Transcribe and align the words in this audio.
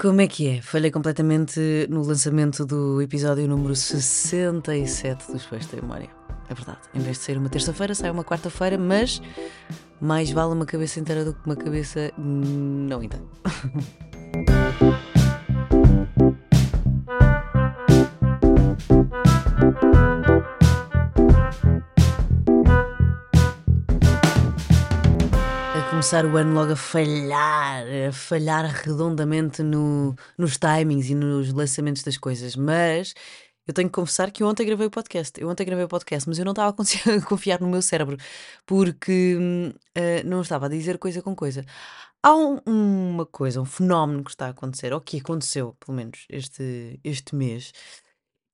Como 0.00 0.20
é 0.20 0.28
que 0.28 0.46
é? 0.46 0.62
Falhei 0.62 0.92
completamente 0.92 1.58
no 1.90 2.02
lançamento 2.04 2.64
do 2.64 3.02
episódio 3.02 3.48
número 3.48 3.74
67 3.74 5.32
dos 5.32 5.44
Peixes 5.44 5.68
da 5.72 5.80
Memória. 5.82 6.08
É 6.48 6.54
verdade. 6.54 6.78
Em 6.94 7.00
vez 7.00 7.18
de 7.18 7.24
ser 7.24 7.36
uma 7.36 7.48
terça-feira, 7.48 7.92
sai 7.96 8.12
uma 8.12 8.22
quarta-feira, 8.22 8.78
mas 8.78 9.20
mais 10.00 10.30
vale 10.30 10.52
uma 10.52 10.66
cabeça 10.66 11.00
inteira 11.00 11.24
do 11.24 11.34
que 11.34 11.44
uma 11.44 11.56
cabeça 11.56 12.12
não 12.16 13.02
inteira. 13.02 13.26
começar 25.98 26.24
o 26.24 26.36
ano 26.36 26.54
logo 26.54 26.74
a 26.74 26.76
falhar, 26.76 27.84
a 28.08 28.12
falhar 28.12 28.64
redondamente 28.66 29.64
no, 29.64 30.14
nos 30.38 30.56
timings 30.56 31.10
e 31.10 31.14
nos 31.16 31.52
lançamentos 31.52 32.04
das 32.04 32.16
coisas, 32.16 32.54
mas 32.54 33.14
eu 33.66 33.74
tenho 33.74 33.88
que 33.88 33.94
confessar 33.94 34.30
que 34.30 34.44
ontem 34.44 34.64
gravei 34.64 34.86
o 34.86 34.90
podcast. 34.92 35.40
Eu 35.40 35.48
ontem 35.48 35.64
gravei 35.64 35.84
o 35.84 35.88
podcast, 35.88 36.28
mas 36.28 36.38
eu 36.38 36.44
não 36.44 36.52
estava 36.52 36.70
a 36.70 37.22
confiar 37.26 37.60
no 37.60 37.66
meu 37.66 37.82
cérebro 37.82 38.16
porque 38.64 39.36
uh, 39.96 40.24
não 40.24 40.40
estava 40.40 40.66
a 40.66 40.68
dizer 40.68 40.98
coisa 40.98 41.20
com 41.20 41.34
coisa. 41.34 41.64
Há 42.22 42.32
um, 42.32 42.60
uma 42.64 43.26
coisa, 43.26 43.60
um 43.60 43.64
fenómeno 43.64 44.22
que 44.22 44.30
está 44.30 44.46
a 44.46 44.50
acontecer, 44.50 44.92
ou 44.92 45.00
que 45.00 45.18
aconteceu, 45.18 45.74
pelo 45.84 45.96
menos, 45.96 46.26
este, 46.28 47.00
este 47.02 47.34
mês. 47.34 47.72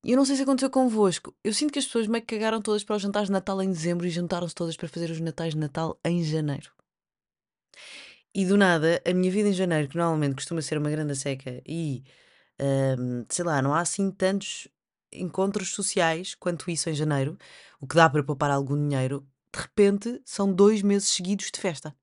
E 0.03 0.13
eu 0.13 0.17
não 0.17 0.25
sei 0.25 0.37
se 0.37 0.43
aconteceu 0.43 0.71
convosco. 0.71 1.35
Eu 1.45 1.53
sinto 1.53 1.75
que 1.75 1.79
as 1.79 1.85
pessoas 1.85 2.07
meio 2.07 2.25
que 2.25 2.37
cagaram 2.37 2.63
todas 2.63 2.83
para 2.83 2.97
os 2.97 3.03
jantares 3.03 3.29
de 3.29 3.33
Natal 3.33 3.61
em 3.61 3.69
dezembro 3.69 4.07
e 4.07 4.11
juntaram-se 4.11 4.55
todas 4.55 4.79
para 4.79 4.89
fazer 4.89 5.11
os 5.11 5.21
natais 5.21 5.53
de 5.53 5.61
Natal 5.61 6.01
em 6.03 6.25
janeiro. 6.25 6.73
E 8.35 8.45
do 8.45 8.57
nada, 8.57 9.01
a 9.07 9.15
minha 9.15 9.31
vida 9.31 9.49
em 9.49 9.53
janeiro, 9.53 9.89
que 9.89 9.97
normalmente 9.97 10.35
costuma 10.35 10.61
ser 10.63 10.79
uma 10.79 10.91
grande 10.91 11.15
seca 11.15 11.63
e, 11.67 12.03
hum, 12.99 13.25
sei 13.29 13.45
lá, 13.45 13.63
não 13.63 13.73
há 13.75 13.81
assim 13.81 14.11
tantos 14.11 14.69
encontros 15.13 15.71
sociais 15.73 16.35
quanto 16.35 16.71
isso 16.71 16.91
em 16.91 16.95
janeiro, 16.95 17.39
o 17.81 17.87
que 17.87 17.95
dá 17.95 18.11
para 18.11 18.25
poupar 18.25 18.51
algum 18.51 18.77
dinheiro, 18.77 19.27
de 19.53 19.61
repente 19.61 20.21
são 20.25 20.53
dois 20.53 20.83
meses 20.83 21.11
seguidos 21.11 21.51
de 21.53 21.61
festa. 21.61 21.95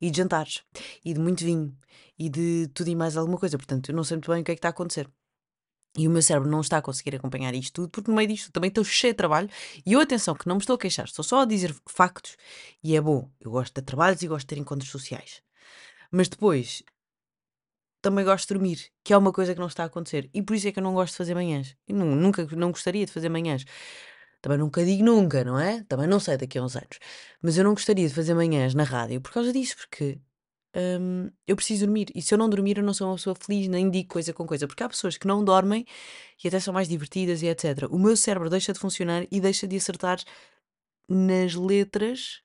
E 0.00 0.10
de 0.10 0.18
jantares. 0.18 0.62
E 1.04 1.12
de 1.12 1.20
muito 1.20 1.44
vinho. 1.44 1.76
E 2.18 2.28
de 2.28 2.68
tudo 2.74 2.90
e 2.90 2.94
mais 2.94 3.16
alguma 3.16 3.38
coisa. 3.38 3.58
Portanto, 3.58 3.88
eu 3.88 3.94
não 3.94 4.04
sei 4.04 4.16
muito 4.16 4.30
bem 4.30 4.42
o 4.42 4.44
que 4.44 4.52
é 4.52 4.54
que 4.54 4.58
está 4.58 4.68
a 4.68 4.70
acontecer. 4.70 5.08
E 5.96 6.08
o 6.08 6.10
meu 6.10 6.22
cérebro 6.22 6.50
não 6.50 6.60
está 6.60 6.78
a 6.78 6.82
conseguir 6.82 7.14
acompanhar 7.14 7.54
isto 7.54 7.72
tudo, 7.72 7.88
porque 7.88 8.10
no 8.10 8.16
meio 8.16 8.28
disto 8.28 8.50
também 8.50 8.68
estou 8.68 8.82
cheio 8.82 9.12
de 9.12 9.16
trabalho. 9.16 9.48
E 9.86 9.92
eu, 9.92 10.00
atenção, 10.00 10.34
que 10.34 10.48
não 10.48 10.56
me 10.56 10.60
estou 10.60 10.74
a 10.74 10.78
queixar, 10.78 11.04
estou 11.04 11.24
só 11.24 11.42
a 11.42 11.44
dizer 11.44 11.74
factos. 11.86 12.36
E 12.82 12.96
é 12.96 13.00
bom, 13.00 13.30
eu 13.40 13.50
gosto 13.52 13.74
de 13.74 13.82
trabalhos 13.82 14.20
e 14.22 14.26
gosto 14.26 14.46
de 14.46 14.54
ter 14.54 14.60
encontros 14.60 14.90
sociais. 14.90 15.40
Mas 16.10 16.28
depois 16.28 16.82
também 18.02 18.24
gosto 18.24 18.48
de 18.48 18.54
dormir, 18.54 18.90
que 19.02 19.12
é 19.12 19.16
uma 19.16 19.32
coisa 19.32 19.54
que 19.54 19.60
não 19.60 19.66
está 19.68 19.84
a 19.84 19.86
acontecer. 19.86 20.28
E 20.34 20.42
por 20.42 20.54
isso 20.54 20.68
é 20.68 20.72
que 20.72 20.78
eu 20.78 20.82
não 20.82 20.94
gosto 20.94 21.12
de 21.12 21.18
fazer 21.18 21.34
manhãs. 21.34 21.76
Eu 21.88 21.96
nunca 21.96 22.46
não 22.56 22.70
gostaria 22.70 23.06
de 23.06 23.12
fazer 23.12 23.28
manhãs. 23.28 23.64
Também 24.42 24.58
nunca 24.58 24.84
digo 24.84 25.02
nunca, 25.02 25.42
não 25.42 25.58
é? 25.58 25.82
Também 25.84 26.06
não 26.06 26.20
sei 26.20 26.36
daqui 26.36 26.58
a 26.58 26.62
uns 26.62 26.76
anos. 26.76 26.98
Mas 27.40 27.56
eu 27.56 27.64
não 27.64 27.72
gostaria 27.72 28.06
de 28.06 28.12
fazer 28.12 28.34
manhãs 28.34 28.74
na 28.74 28.84
rádio 28.84 29.20
por 29.22 29.32
causa 29.32 29.52
disso, 29.52 29.76
porque 29.78 30.18
hum, 30.74 31.30
eu 31.46 31.56
preciso 31.56 31.86
dormir. 31.86 32.10
E 32.14 32.22
se 32.22 32.34
eu 32.34 32.38
não 32.38 32.48
dormir, 32.48 32.78
eu 32.78 32.84
não 32.84 32.94
sou 32.94 33.08
uma 33.08 33.16
pessoa 33.16 33.34
feliz, 33.34 33.68
nem 33.68 33.90
digo 33.90 34.08
coisa 34.08 34.32
com 34.32 34.46
coisa. 34.46 34.66
Porque 34.66 34.82
há 34.82 34.88
pessoas 34.88 35.16
que 35.16 35.26
não 35.26 35.44
dormem 35.44 35.86
e 36.42 36.48
até 36.48 36.60
são 36.60 36.74
mais 36.74 36.88
divertidas 36.88 37.42
e 37.42 37.46
etc. 37.46 37.88
O 37.90 37.98
meu 37.98 38.16
cérebro 38.16 38.50
deixa 38.50 38.72
de 38.72 38.78
funcionar 38.78 39.26
e 39.30 39.40
deixa 39.40 39.66
de 39.66 39.76
acertar 39.76 40.18
nas 41.08 41.54
letras 41.54 42.42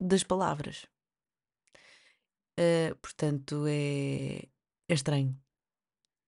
das 0.00 0.22
palavras. 0.22 0.86
Uh, 2.58 2.94
portanto, 3.02 3.64
é, 3.68 4.48
é 4.88 4.94
estranho. 4.94 5.38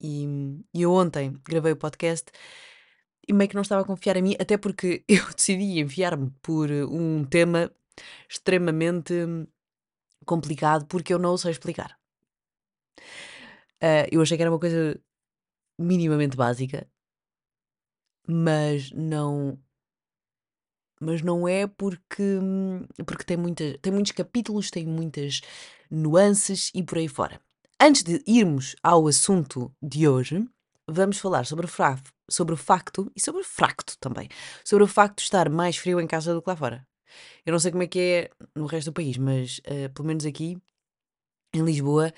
E, 0.01 0.27
e 0.75 0.83
eu 0.83 0.93
ontem 0.93 1.35
gravei 1.45 1.73
o 1.73 1.77
podcast 1.77 2.31
e 3.27 3.33
meio 3.33 3.49
que 3.49 3.55
não 3.55 3.63
estava 3.63 3.83
a 3.83 3.85
confiar 3.85 4.17
em 4.17 4.23
mim, 4.23 4.37
até 4.39 4.57
porque 4.57 5.05
eu 5.09 5.25
decidi 5.35 5.81
enviar-me 5.81 6.31
por 6.43 6.71
um 6.71 7.25
tema 7.25 7.71
extremamente 8.29 9.13
complicado 10.29 10.87
porque 10.87 11.13
eu 11.13 11.19
não 11.19 11.35
o 11.35 11.39
sei 11.39 11.51
explicar. 11.51 11.99
Uh, 13.83 14.07
eu 14.13 14.21
achei 14.21 14.37
que 14.37 14.43
era 14.43 14.51
uma 14.51 14.59
coisa 14.59 15.01
minimamente 15.79 16.37
básica, 16.37 16.89
mas 18.27 18.91
não 18.93 19.59
mas 21.01 21.23
não 21.23 21.47
é 21.47 21.67
porque, 21.67 22.41
porque 23.07 23.25
tem, 23.25 23.37
muita, 23.37 23.79
tem 23.79 23.93
muitos 23.93 24.11
capítulos, 24.13 24.69
tem 24.71 24.85
muitas 24.85 25.41
nuances 25.89 26.73
e 26.75 26.83
por 26.83 26.99
aí 26.99 27.07
fora. 27.07 27.41
Antes 27.81 28.03
de 28.03 28.21
irmos 28.27 28.75
ao 28.83 29.07
assunto 29.07 29.73
de 29.81 30.09
hoje, 30.09 30.45
vamos 30.89 31.19
falar 31.19 31.47
sobre 31.47 31.67
o, 31.67 31.69
fra 31.69 31.97
sobre 32.29 32.53
o 32.55 32.57
facto 32.57 33.11
e 33.15 33.21
sobre 33.21 33.43
o 33.43 33.45
fracto 33.45 33.97
também. 34.01 34.29
Sobre 34.65 34.83
o 34.85 34.89
facto 34.89 35.19
de 35.19 35.23
estar 35.23 35.49
mais 35.49 35.77
frio 35.77 36.01
em 36.01 36.07
casa 36.07 36.35
do 36.35 36.43
que 36.43 36.51
lá 36.51 36.57
fora. 36.57 36.87
Eu 37.45 37.53
não 37.53 37.59
sei 37.59 37.71
como 37.71 37.83
é 37.83 37.87
que 37.87 37.99
é 37.99 38.31
no 38.55 38.67
resto 38.67 38.91
do 38.91 38.95
país, 38.95 39.17
mas 39.17 39.59
uh, 39.61 39.93
pelo 39.93 40.07
menos 40.09 40.25
aqui 40.27 40.59
em 41.55 41.63
Lisboa 41.65 42.13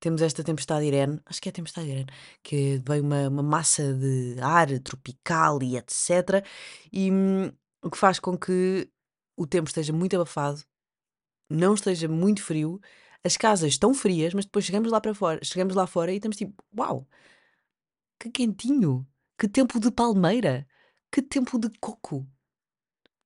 temos 0.00 0.22
esta 0.22 0.44
tempestade 0.44 0.86
Irene, 0.86 1.20
acho 1.24 1.40
que 1.40 1.48
é 1.48 1.50
a 1.50 1.54
tempestade 1.54 1.88
Irene, 1.88 2.06
que 2.42 2.82
veio 2.86 3.02
uma, 3.02 3.28
uma 3.28 3.42
massa 3.42 3.94
de 3.94 4.36
ar 4.40 4.68
tropical 4.80 5.62
e 5.62 5.76
etc. 5.76 6.44
E, 6.92 7.10
hum, 7.10 7.50
o 7.82 7.90
que 7.90 7.96
faz 7.98 8.18
com 8.18 8.36
que 8.36 8.90
o 9.36 9.46
tempo 9.46 9.68
esteja 9.68 9.92
muito 9.92 10.14
abafado, 10.16 10.62
não 11.50 11.74
esteja 11.74 12.08
muito 12.08 12.42
frio, 12.42 12.80
as 13.24 13.36
casas 13.36 13.70
estão 13.72 13.94
frias, 13.94 14.34
mas 14.34 14.44
depois 14.44 14.64
chegamos 14.64 14.90
lá 14.92 15.00
para 15.00 15.14
fora, 15.14 15.40
chegamos 15.42 15.74
lá 15.74 15.86
fora 15.86 16.12
e 16.12 16.16
estamos 16.16 16.36
tipo, 16.36 16.54
uau, 16.76 17.08
que 18.20 18.30
quentinho, 18.30 19.06
que 19.38 19.48
tempo 19.48 19.80
de 19.80 19.90
palmeira, 19.90 20.66
que 21.10 21.22
tempo 21.22 21.58
de 21.58 21.70
coco. 21.80 22.26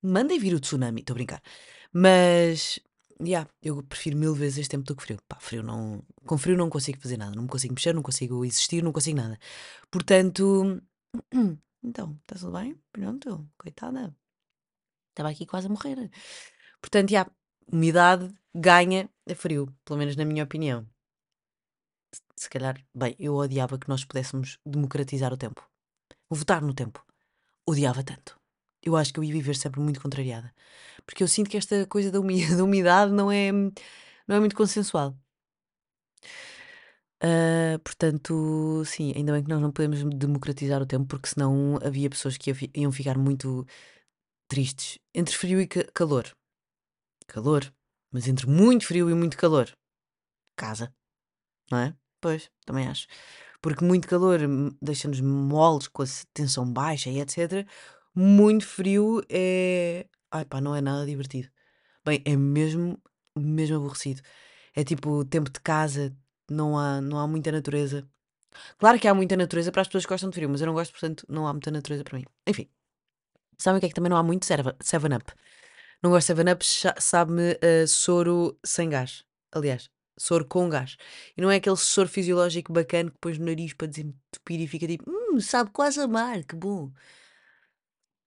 Mandem 0.02 0.38
vir 0.38 0.54
o 0.54 0.60
tsunami, 0.60 1.00
estou 1.00 1.14
a 1.14 1.18
brincar. 1.18 1.42
Mas, 1.92 2.80
yeah, 3.20 3.48
eu 3.62 3.82
prefiro 3.82 4.16
mil 4.16 4.34
vezes 4.34 4.58
este 4.58 4.70
tempo 4.70 4.84
do 4.84 4.96
que 4.96 5.02
frio. 5.02 5.18
Pá, 5.28 5.36
frio 5.40 5.62
não, 5.62 6.02
com 6.24 6.38
frio 6.38 6.56
não 6.56 6.70
consigo 6.70 7.00
fazer 7.00 7.16
nada, 7.16 7.34
não 7.34 7.42
me 7.42 7.48
consigo 7.48 7.74
mexer, 7.74 7.94
não 7.94 8.02
consigo 8.02 8.44
existir, 8.44 8.82
não 8.82 8.92
consigo 8.92 9.18
nada. 9.18 9.38
Portanto, 9.90 10.82
então, 11.82 12.18
está 12.22 12.36
tudo 12.36 12.52
bem? 12.52 12.76
Pronto, 12.92 13.48
coitada. 13.58 14.14
Estava 15.10 15.28
aqui 15.30 15.44
quase 15.44 15.66
a 15.66 15.70
morrer. 15.70 16.10
Portanto, 16.80 17.10
já, 17.10 17.26
umidade 17.70 18.32
ganha 18.54 19.08
é 19.26 19.34
frio, 19.34 19.74
pelo 19.84 19.98
menos 19.98 20.16
na 20.16 20.24
minha 20.24 20.44
opinião. 20.44 20.86
Se 22.36 22.48
calhar, 22.48 22.82
bem, 22.94 23.14
eu 23.18 23.34
odiava 23.34 23.78
que 23.78 23.88
nós 23.88 24.04
pudéssemos 24.04 24.58
democratizar 24.64 25.32
o 25.32 25.36
tempo. 25.36 25.68
Votar 26.30 26.62
no 26.62 26.72
tempo. 26.72 27.04
Odiava 27.66 28.02
tanto. 28.02 28.39
Eu 28.82 28.96
acho 28.96 29.12
que 29.12 29.20
eu 29.20 29.24
ia 29.24 29.32
viver 29.32 29.56
sempre 29.56 29.80
muito 29.80 30.00
contrariada. 30.00 30.52
Porque 31.06 31.22
eu 31.22 31.28
sinto 31.28 31.50
que 31.50 31.56
esta 31.56 31.86
coisa 31.86 32.10
da, 32.10 32.20
umidade 32.64 33.12
não 33.12 33.30
é, 33.30 33.52
não 33.52 34.36
é 34.36 34.41
muito 34.41 34.56
consensual. 34.56 35.16
Uh, 37.22 37.78
portanto, 37.84 38.82
sim, 38.86 39.12
ainda 39.14 39.32
bem 39.32 39.42
que 39.42 39.50
nós 39.50 39.60
não 39.60 39.70
podemos 39.70 40.02
democratizar 40.16 40.80
o 40.80 40.86
tempo, 40.86 41.06
porque 41.06 41.28
senão 41.28 41.78
havia 41.84 42.08
pessoas 42.08 42.38
que 42.38 42.50
iam 42.74 42.91
ficar 42.91 43.18
muito 43.18 43.66
tristes 44.48 44.98
entre 45.14 45.36
frio 45.36 45.60
e 45.60 45.66
ca 45.66 45.84
calor. 45.92 46.34
Calor, 47.26 47.72
mas 48.10 48.26
entre 48.26 48.47
muito 48.48 48.86
frio 48.86 49.10
e 49.10 49.14
muito 49.14 49.36
calor. 49.36 49.70
Casa, 50.56 50.94
não 51.70 51.78
é? 51.78 51.94
Pois, 52.20 52.50
também 52.64 52.86
acho. 52.86 53.06
Porque 53.62 53.84
muito 53.84 54.08
calor 54.08 54.41
deixa-nos 54.80 55.20
moles 55.20 55.88
com 55.88 56.02
a 56.02 56.06
tensão 56.32 56.70
baixa 56.70 57.10
e 57.10 57.20
etc. 57.20 57.66
Muito 58.15 58.66
frio 58.66 59.22
é. 59.28 60.06
Ai 60.31 60.44
pá, 60.44 60.60
não 60.60 60.75
é 60.75 60.81
nada 60.81 61.06
divertido. 61.06 61.48
Bem, 62.04 62.22
é 62.25 62.37
mesmo, 62.37 63.00
mesmo 63.37 63.76
aborrecido. 63.76 64.22
É 64.75 64.84
tipo 64.84 65.25
tempo 65.25 65.50
de 65.50 65.60
casa, 65.60 66.16
não 66.50 66.78
há, 66.78 67.00
não 67.00 67.19
há 67.19 67.26
muita 67.26 67.53
natureza. 67.53 68.09
Claro 68.78 68.98
que 68.98 69.09
há 69.09 69.15
muita 69.15 69.36
natureza 69.36 69.71
para 69.71 69.83
as 69.83 69.89
pessoas 69.89 70.04
que 70.04 70.10
gostam 70.10 70.30
de 70.30 70.34
frio, 70.34 70.48
mas 70.48 70.60
eu 70.60 70.66
não 70.66 70.74
gosto, 70.74 70.92
portanto, 70.92 71.24
não 71.28 71.47
há 71.47 71.53
muita 71.53 71.71
natureza 71.71 72.04
para 72.04 72.18
mim. 72.18 72.24
Enfim. 72.47 72.68
Sabem 73.59 73.78
o 73.78 73.80
que 73.80 73.86
é 73.86 73.89
que 73.89 73.95
também 73.95 74.10
não 74.10 74.16
há 74.16 74.22
muito? 74.22 74.47
7-Up. 74.47 75.33
Não 76.03 76.10
gosto 76.10 76.34
de 76.34 76.42
7-Up, 76.42 76.65
sabe-me 76.98 77.53
uh, 77.53 77.86
soro 77.86 78.59
sem 78.65 78.89
gás. 78.89 79.24
Aliás, 79.53 79.91
soro 80.18 80.45
com 80.47 80.68
gás. 80.68 80.97
E 81.36 81.42
não 81.42 81.51
é 81.51 81.56
aquele 81.56 81.77
soro 81.77 82.09
fisiológico 82.09 82.72
bacana 82.72 83.10
que 83.10 83.18
pões 83.18 83.39
no 83.39 83.47
nariz 83.47 83.72
para 83.74 83.89
desentupir 83.89 84.60
e 84.60 84.66
fica 84.66 84.86
tipo, 84.86 85.04
hum, 85.09 85.41
sabe 85.41 85.71
quase 85.71 86.01
a 86.01 86.09
mar, 86.09 86.42
que 86.45 86.56
bom. 86.56 86.91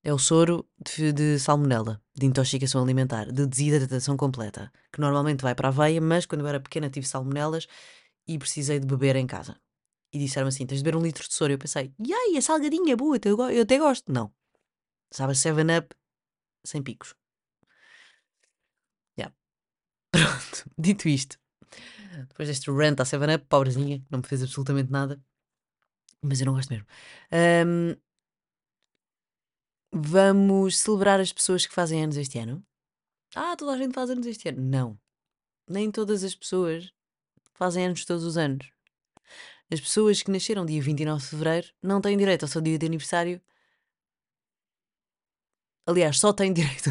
É 0.03 0.13
o 0.13 0.19
soro 0.19 0.67
de, 0.83 1.13
de 1.13 1.39
salmonela, 1.39 2.01
de 2.13 2.25
intoxicação 2.25 2.83
alimentar, 2.83 3.31
de 3.31 3.47
desidratação 3.47 4.17
completa, 4.17 4.71
que 4.91 4.99
normalmente 4.99 5.41
vai 5.41 5.55
para 5.55 5.69
a 5.69 5.71
veia, 5.71 6.01
mas 6.01 6.25
quando 6.25 6.41
eu 6.41 6.47
era 6.47 6.59
pequena 6.59 6.89
tive 6.89 7.07
salmonelas 7.07 7.67
e 8.27 8.37
precisei 8.37 8.79
de 8.79 8.85
beber 8.85 9.15
em 9.15 9.25
casa. 9.25 9.55
E 10.11 10.19
disseram 10.19 10.47
assim: 10.47 10.65
tens 10.65 10.79
de 10.79 10.83
beber 10.83 10.97
um 10.97 11.01
litro 11.01 11.27
de 11.27 11.33
soro. 11.33 11.53
Eu 11.53 11.57
pensei, 11.57 11.93
e 12.05 12.13
aí, 12.13 12.37
a 12.37 12.41
salgadinha 12.41 12.93
é 12.93 12.95
boa, 12.95 13.17
eu 13.51 13.61
até 13.63 13.77
gosto. 13.79 14.11
Não, 14.11 14.31
Sabe, 15.13 15.35
7-Up 15.35 15.95
sem 16.65 16.81
picos. 16.81 17.15
Yeah. 19.15 19.31
Pronto, 20.11 20.71
dito 20.75 21.07
isto, 21.07 21.37
Depois 22.29 22.47
deste 22.47 22.71
rant 22.71 22.99
à 22.99 23.05
7-Up, 23.05 23.45
pobrezinha, 23.47 24.03
não 24.09 24.19
me 24.19 24.27
fez 24.27 24.41
absolutamente 24.41 24.91
nada. 24.91 25.21
Mas 26.23 26.39
eu 26.39 26.47
não 26.47 26.53
gosto 26.53 26.71
mesmo. 26.71 26.87
Ahm, 27.31 27.95
vamos 29.93 30.79
celebrar 30.79 31.19
as 31.19 31.31
pessoas 31.31 31.67
que 31.67 31.73
fazem 31.73 32.03
anos 32.03 32.17
este 32.17 32.39
ano? 32.39 32.65
Ah, 33.35 33.55
toda 33.55 33.73
a 33.73 33.77
gente 33.77 33.93
faz 33.93 34.09
anos 34.09 34.25
este 34.25 34.49
ano. 34.49 34.61
Não. 34.61 34.99
Nem 35.69 35.91
todas 35.91 36.23
as 36.23 36.33
pessoas 36.33 36.91
fazem 37.53 37.85
anos 37.85 38.03
todos 38.03 38.23
os 38.23 38.35
anos. 38.35 38.71
As 39.71 39.79
pessoas 39.79 40.23
que 40.23 40.31
nasceram 40.31 40.65
dia 40.65 40.81
29 40.81 41.21
de 41.21 41.29
fevereiro 41.29 41.67
não 41.81 42.01
têm 42.01 42.17
direito 42.17 42.43
ao 42.43 42.49
seu 42.49 42.59
dia 42.59 42.77
de 42.77 42.85
aniversário. 42.85 43.39
Aliás, 45.85 46.19
só 46.19 46.33
têm 46.33 46.51
direito 46.53 46.89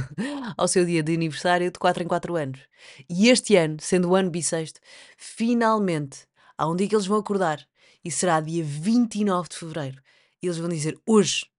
ao 0.57 0.69
seu 0.69 0.85
dia 0.85 1.03
de 1.03 1.15
aniversário 1.15 1.71
de 1.71 1.79
4 1.79 2.05
em 2.05 2.07
4 2.07 2.37
anos. 2.37 2.61
E 3.09 3.29
este 3.29 3.57
ano, 3.57 3.79
sendo 3.81 4.11
o 4.11 4.15
ano 4.15 4.31
bissexto, 4.31 4.81
finalmente 5.17 6.27
há 6.57 6.69
um 6.69 6.77
dia 6.77 6.89
que 6.89 6.95
eles 6.95 7.07
vão 7.07 7.19
acordar 7.19 7.67
e 8.05 8.11
será 8.11 8.41
dia 8.41 8.63
29 8.63 9.49
de 9.49 9.57
fevereiro. 9.57 10.03
E 10.41 10.47
eles 10.47 10.59
vão 10.59 10.69
dizer: 10.69 10.99
Hoje 11.07 11.52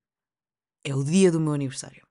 é 0.83 0.95
o 0.95 1.03
dia 1.03 1.31
do 1.31 1.39
meu 1.39 1.53
aniversário. 1.53 2.05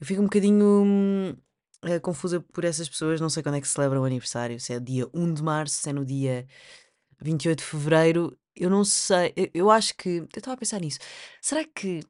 Eu 0.00 0.06
fico 0.06 0.20
um 0.20 0.24
bocadinho 0.24 1.36
eh, 1.84 1.98
confusa 2.00 2.40
por 2.40 2.64
essas 2.64 2.88
pessoas, 2.88 3.20
não 3.20 3.28
sei 3.28 3.42
quando 3.42 3.56
é 3.56 3.60
que 3.60 3.68
celebram 3.68 4.02
o 4.02 4.04
aniversário, 4.04 4.58
se 4.60 4.72
é 4.72 4.80
dia 4.80 5.06
1 5.12 5.34
de 5.34 5.42
março, 5.42 5.76
se 5.76 5.90
é 5.90 5.92
no 5.92 6.04
dia 6.04 6.46
28 7.20 7.58
de 7.58 7.64
fevereiro. 7.64 8.38
Eu 8.54 8.70
não 8.70 8.84
sei, 8.84 9.32
eu, 9.36 9.48
eu 9.54 9.70
acho 9.70 9.96
que. 9.96 10.08
Eu 10.18 10.28
estava 10.36 10.54
a 10.54 10.56
pensar 10.56 10.80
nisso. 10.80 10.98
Será 11.40 11.64
que 11.64 12.00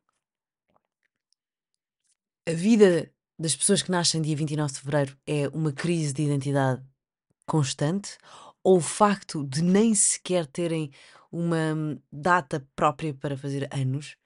a 2.49 2.53
vida 2.53 3.11
das 3.39 3.57
pessoas 3.57 3.83
que 3.83 3.91
nascem 3.91 4.23
dia 4.23 4.37
29 4.37 4.73
de 4.73 4.81
fevereiro 4.81 5.19
é 5.27 5.49
uma 5.49 5.73
crise 5.73 6.13
de 6.13 6.23
identidade 6.23 6.83
constante? 7.47 8.19
Ou 8.65 8.79
o 8.79 8.81
facto 8.81 9.45
de 9.47 9.63
nem 9.63 9.95
sequer 9.95 10.47
terem 10.47 10.91
uma 11.31 11.75
hum, 11.75 11.99
data 12.13 12.67
própria 12.77 13.15
para 13.15 13.37
fazer 13.37 13.69
anos 13.73 14.17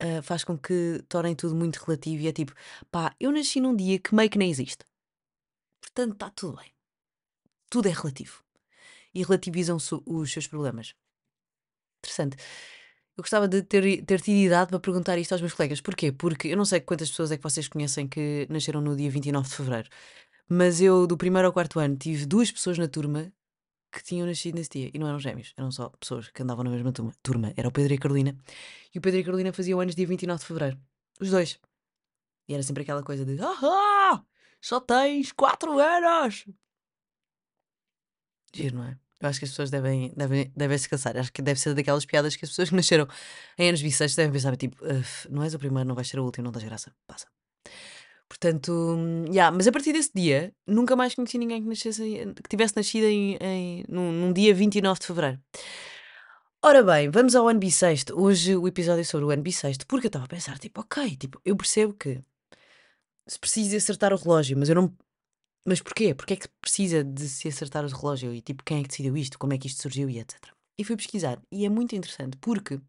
ah, 0.00 0.22
faz 0.22 0.44
com 0.44 0.58
que 0.58 1.02
tornem 1.08 1.34
tudo 1.34 1.54
muito 1.54 1.76
relativo 1.76 2.22
e 2.22 2.28
é 2.28 2.32
tipo, 2.32 2.52
pá, 2.90 3.14
eu 3.18 3.32
nasci 3.32 3.60
num 3.60 3.74
dia 3.74 3.98
que 3.98 4.14
meio 4.14 4.30
que 4.30 4.38
nem 4.38 4.50
existe. 4.50 4.84
Portanto, 5.80 6.12
está 6.12 6.30
tudo 6.30 6.56
bem. 6.56 6.72
Tudo 7.70 7.88
é 7.88 7.92
relativo. 7.92 8.42
E 9.14 9.22
relativizam 9.22 9.78
os 10.06 10.32
seus 10.32 10.46
problemas. 10.46 10.94
Interessante. 12.00 12.36
Eu 13.16 13.22
gostava 13.22 13.48
de 13.48 13.62
ter, 13.62 14.04
ter 14.04 14.20
tido 14.20 14.36
idade 14.36 14.68
para 14.68 14.78
perguntar 14.78 15.18
isto 15.18 15.32
aos 15.32 15.40
meus 15.40 15.54
colegas. 15.54 15.80
Porquê? 15.80 16.12
Porque 16.12 16.48
eu 16.48 16.56
não 16.56 16.66
sei 16.66 16.80
quantas 16.80 17.08
pessoas 17.08 17.32
é 17.32 17.36
que 17.38 17.42
vocês 17.42 17.66
conhecem 17.66 18.06
que 18.06 18.46
nasceram 18.50 18.82
no 18.82 18.94
dia 18.94 19.10
29 19.10 19.48
de 19.48 19.54
fevereiro. 19.54 19.88
Mas 20.48 20.80
eu, 20.80 21.06
do 21.06 21.16
primeiro 21.16 21.46
ao 21.46 21.52
quarto 21.52 21.78
ano, 21.80 21.96
tive 21.96 22.26
duas 22.26 22.52
pessoas 22.52 22.78
na 22.78 22.86
turma 22.86 23.32
que 23.96 24.04
tinham 24.04 24.26
nascido 24.26 24.56
nesse 24.56 24.70
dia. 24.70 24.90
E 24.92 24.98
não 24.98 25.08
eram 25.08 25.18
gêmeos, 25.18 25.52
eram 25.56 25.70
só 25.70 25.88
pessoas 25.90 26.28
que 26.28 26.42
andavam 26.42 26.64
na 26.64 26.70
mesma 26.70 26.92
turma. 26.92 27.12
turma. 27.22 27.52
Era 27.56 27.68
o 27.68 27.72
Pedro 27.72 27.92
e 27.94 27.96
a 27.96 27.98
Carolina. 28.00 28.36
E 28.94 28.98
o 28.98 29.00
Pedro 29.00 29.18
e 29.18 29.22
a 29.22 29.24
Carolina 29.24 29.52
faziam 29.52 29.80
anos 29.80 29.94
dia 29.94 30.06
29 30.06 30.40
de 30.40 30.46
fevereiro. 30.46 30.78
Os 31.20 31.30
dois. 31.30 31.58
E 32.48 32.54
era 32.54 32.62
sempre 32.62 32.82
aquela 32.82 33.02
coisa 33.02 33.24
de: 33.24 33.38
Ah, 33.40 34.22
só 34.60 34.80
tens 34.80 35.32
4 35.32 35.78
anos! 35.78 36.46
Giro, 38.54 38.76
não 38.76 38.84
é? 38.84 38.98
Eu 39.20 39.28
acho 39.28 39.38
que 39.38 39.46
as 39.46 39.50
pessoas 39.50 39.70
devem, 39.70 40.12
devem, 40.16 40.52
devem 40.54 40.78
se 40.78 40.88
cansar. 40.88 41.16
Acho 41.16 41.32
que 41.32 41.40
deve 41.40 41.58
ser 41.58 41.74
daquelas 41.74 42.04
piadas 42.04 42.36
que 42.36 42.44
as 42.44 42.50
pessoas 42.50 42.68
que 42.68 42.76
nasceram 42.76 43.08
em 43.58 43.68
anos 43.68 43.82
bissextos 43.82 44.16
devem 44.16 44.32
pensar: 44.32 44.56
tipo, 44.56 44.76
não 45.30 45.42
és 45.42 45.54
o 45.54 45.58
primeiro, 45.58 45.88
não 45.88 45.94
vais 45.94 46.08
ser 46.08 46.20
o 46.20 46.24
último, 46.24 46.44
não 46.44 46.52
tens 46.52 46.64
graça. 46.64 46.94
Passa. 47.06 47.35
Portanto, 48.28 48.96
yeah, 49.28 49.54
mas 49.56 49.68
a 49.68 49.72
partir 49.72 49.92
desse 49.92 50.10
dia, 50.14 50.52
nunca 50.66 50.96
mais 50.96 51.14
conheci 51.14 51.38
ninguém 51.38 51.62
que, 51.62 51.68
nascesse, 51.68 52.02
que 52.42 52.48
tivesse 52.48 52.74
nascido 52.76 53.04
em, 53.04 53.36
em, 53.40 53.84
num, 53.88 54.12
num 54.12 54.32
dia 54.32 54.52
29 54.52 54.98
de 55.00 55.06
fevereiro. 55.06 55.40
Ora 56.62 56.82
bem, 56.82 57.08
vamos 57.10 57.36
ao 57.36 57.46
ano 57.48 57.60
bissexto. 57.60 58.20
Hoje 58.20 58.56
o 58.56 58.66
episódio 58.66 59.02
é 59.02 59.04
sobre 59.04 59.26
o 59.26 59.30
ano 59.30 59.42
bissexto, 59.42 59.86
porque 59.86 60.06
eu 60.06 60.08
estava 60.08 60.24
a 60.24 60.28
pensar, 60.28 60.58
tipo, 60.58 60.80
ok, 60.80 61.16
tipo, 61.16 61.40
eu 61.44 61.56
percebo 61.56 61.94
que 61.94 62.20
se 63.26 63.38
precisa 63.38 63.76
acertar 63.76 64.12
o 64.12 64.16
relógio, 64.16 64.56
mas 64.58 64.68
eu 64.68 64.74
não. 64.74 64.92
Mas 65.64 65.80
porquê? 65.80 66.14
Porquê 66.14 66.34
é 66.34 66.36
que 66.36 66.48
precisa 66.60 67.04
de 67.04 67.28
se 67.28 67.48
acertar 67.48 67.84
o 67.84 67.88
relógio? 67.88 68.34
E 68.34 68.40
tipo, 68.40 68.64
quem 68.64 68.80
é 68.80 68.82
que 68.82 68.88
decidiu 68.88 69.16
isto? 69.16 69.38
Como 69.38 69.52
é 69.52 69.58
que 69.58 69.68
isto 69.68 69.82
surgiu? 69.82 70.08
E 70.10 70.18
etc. 70.18 70.36
E 70.78 70.84
fui 70.84 70.96
pesquisar. 70.96 71.40
E 71.52 71.64
é 71.64 71.68
muito 71.68 71.94
interessante, 71.96 72.36
porque, 72.38 72.80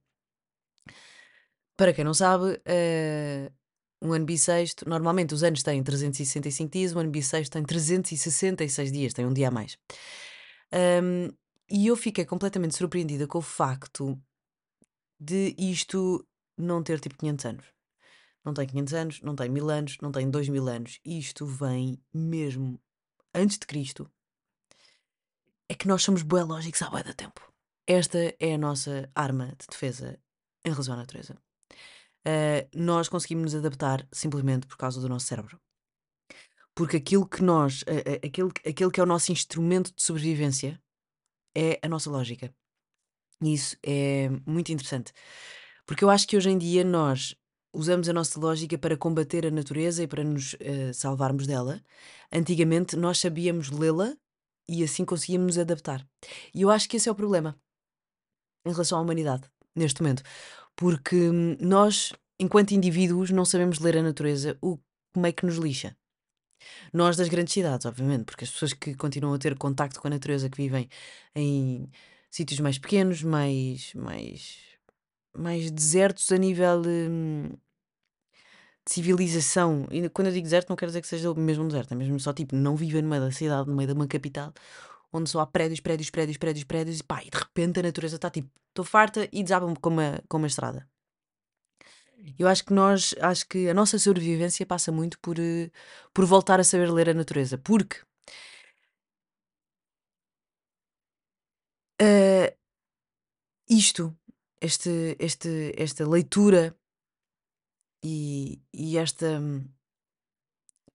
para 1.75 1.93
quem 1.93 2.03
não 2.03 2.13
sabe, 2.13 2.53
uh, 2.53 3.53
um 4.01 4.13
ano 4.13 4.25
bissexto, 4.25 4.87
normalmente 4.87 5.33
os 5.33 5.43
anos 5.43 5.63
têm 5.63 5.83
365 5.83 6.71
dias, 6.71 6.93
o 6.93 6.99
ano 6.99 7.09
bissexto 7.09 7.53
tem 7.53 7.63
366 7.63 8.91
dias, 8.91 9.13
tem 9.13 9.25
um 9.25 9.33
dia 9.33 9.47
a 9.47 9.51
mais. 9.51 9.77
Um, 10.73 11.29
e 11.69 11.87
eu 11.87 11.95
fiquei 11.95 12.25
completamente 12.25 12.75
surpreendida 12.75 13.27
com 13.27 13.39
o 13.39 13.41
facto 13.41 14.19
de 15.19 15.55
isto 15.57 16.25
não 16.57 16.83
ter 16.83 16.99
tipo 16.99 17.17
500 17.17 17.45
anos. 17.45 17.65
Não 18.45 18.53
tem 18.53 18.67
500 18.67 18.93
anos, 18.93 19.21
não 19.21 19.35
tem 19.35 19.49
1000 19.49 19.69
anos, 19.69 19.97
não 20.01 20.11
tem 20.11 20.29
2000 20.29 20.67
anos. 20.69 20.99
Isto 21.03 21.45
vem 21.45 22.01
mesmo 22.13 22.79
antes 23.33 23.57
de 23.57 23.65
Cristo. 23.65 24.09
É 25.67 25.75
que 25.75 25.87
nós 25.87 26.03
somos 26.03 26.21
biológicos 26.21 26.81
há 26.81 26.89
bué 26.89 27.03
da 27.03 27.13
tempo. 27.13 27.41
Esta 27.85 28.33
é 28.39 28.53
a 28.53 28.57
nossa 28.57 29.09
arma 29.13 29.47
de 29.47 29.67
defesa 29.69 30.17
em 30.63 30.71
relação 30.71 30.93
à 30.93 30.97
natureza 30.97 31.37
uh, 32.27 32.67
nós 32.73 33.07
conseguimos 33.07 33.53
nos 33.53 33.55
adaptar 33.55 34.07
simplesmente 34.11 34.67
por 34.67 34.77
causa 34.77 34.99
do 34.99 35.07
nosso 35.07 35.25
cérebro. 35.25 35.59
Porque 36.75 36.97
aquilo 36.97 37.27
que 37.27 37.41
nós, 37.41 37.81
uh, 37.83 38.27
aquilo 38.67 38.91
que 38.91 38.99
é 38.99 39.03
o 39.03 39.07
nosso 39.07 39.31
instrumento 39.31 39.93
de 39.95 40.03
sobrevivência 40.03 40.79
é 41.55 41.79
a 41.81 41.87
nossa 41.87 42.09
lógica. 42.09 42.53
E 43.41 43.53
isso 43.53 43.77
é 43.83 44.29
muito 44.45 44.71
interessante. 44.71 45.13
Porque 45.85 46.03
eu 46.03 46.09
acho 46.09 46.27
que 46.27 46.35
hoje 46.35 46.49
em 46.49 46.57
dia 46.57 46.83
nós 46.83 47.35
usamos 47.73 48.09
a 48.09 48.13
nossa 48.13 48.39
lógica 48.39 48.77
para 48.77 48.97
combater 48.97 49.45
a 49.45 49.51
natureza 49.51 50.03
e 50.03 50.07
para 50.07 50.23
nos 50.23 50.53
uh, 50.53 50.93
salvarmos 50.93 51.47
dela. 51.47 51.81
Antigamente 52.31 52.95
nós 52.95 53.19
sabíamos 53.19 53.69
lê-la 53.69 54.15
e 54.67 54.83
assim 54.83 55.05
conseguíamos 55.05 55.55
nos 55.55 55.57
adaptar. 55.57 56.05
E 56.53 56.61
eu 56.61 56.69
acho 56.69 56.89
que 56.89 56.97
esse 56.97 57.07
é 57.07 57.11
o 57.11 57.15
problema 57.15 57.59
em 58.65 58.71
relação 58.71 58.97
à 58.97 59.01
humanidade, 59.01 59.49
neste 59.73 60.01
momento. 60.01 60.23
Porque 60.77 61.15
hum, 61.29 61.57
nós, 61.59 62.13
enquanto 62.39 62.71
indivíduos, 62.71 63.31
não 63.31 63.43
sabemos 63.43 63.79
ler 63.79 63.97
a 63.97 64.03
natureza, 64.03 64.57
o 64.61 64.77
como 65.13 65.25
é 65.25 65.31
que 65.31 65.45
nos 65.45 65.57
lixa. 65.57 65.97
Nós 66.93 67.17
das 67.17 67.27
grandes 67.29 67.53
cidades, 67.53 67.85
obviamente, 67.85 68.25
porque 68.25 68.43
as 68.45 68.51
pessoas 68.51 68.73
que 68.73 68.95
continuam 68.95 69.33
a 69.33 69.39
ter 69.39 69.57
contacto 69.57 69.99
com 69.99 70.07
a 70.07 70.11
natureza, 70.11 70.49
que 70.49 70.57
vivem 70.57 70.87
em 71.35 71.89
sítios 72.29 72.59
mais 72.59 72.77
pequenos, 72.77 73.23
mais, 73.23 73.93
mais, 73.95 74.59
mais 75.35 75.71
desertos 75.71 76.31
a 76.31 76.37
nível 76.37 76.83
hum, 76.85 77.49
de 78.85 78.93
civilização. 78.93 79.87
E 79.91 80.07
quando 80.09 80.27
eu 80.27 80.33
digo 80.33 80.43
deserto, 80.43 80.69
não 80.69 80.75
quero 80.75 80.89
dizer 80.91 81.01
que 81.01 81.07
seja 81.07 81.31
o 81.31 81.35
mesmo 81.35 81.67
deserto, 81.67 81.93
é 81.93 81.95
mesmo 81.95 82.19
só 82.19 82.33
tipo, 82.33 82.55
não 82.55 82.75
vivem 82.75 83.01
no 83.01 83.09
meio 83.09 83.23
da 83.23 83.31
cidade, 83.31 83.67
no 83.69 83.75
meio 83.75 83.87
de 83.87 83.93
uma 83.93 84.07
capital, 84.07 84.53
onde 85.11 85.29
só 85.29 85.39
há 85.39 85.47
prédios, 85.47 85.79
prédios, 85.79 86.09
prédios, 86.09 86.37
prédios, 86.37 86.63
prédios, 86.63 86.99
e 86.99 87.03
pá, 87.03 87.23
e 87.23 87.29
de 87.29 87.37
repente 87.37 87.79
a 87.79 87.83
natureza 87.83 88.15
está 88.15 88.29
tipo, 88.29 88.49
estou 88.69 88.85
farta 88.85 89.27
e 89.31 89.43
desaba-me 89.43 89.75
com 89.77 89.89
uma, 89.89 90.21
com 90.27 90.37
uma 90.37 90.47
estrada. 90.47 90.87
Eu 92.37 92.47
acho 92.47 92.65
que 92.65 92.73
nós, 92.73 93.15
acho 93.21 93.47
que 93.47 93.69
a 93.69 93.73
nossa 93.73 93.97
sobrevivência 93.99 94.65
passa 94.65 94.91
muito 94.91 95.19
por, 95.19 95.39
eh, 95.39 95.71
por 96.13 96.25
voltar 96.25 96.59
a 96.59 96.63
saber 96.63 96.91
ler 96.91 97.09
a 97.09 97.13
natureza, 97.13 97.57
porque 97.57 98.01
uh, 102.01 102.57
isto, 103.69 104.17
este, 104.61 105.15
este, 105.19 105.73
esta 105.77 106.07
leitura 106.07 106.75
e, 108.03 108.61
e 108.73 108.97
esta 108.97 109.39
hum, 109.39 109.67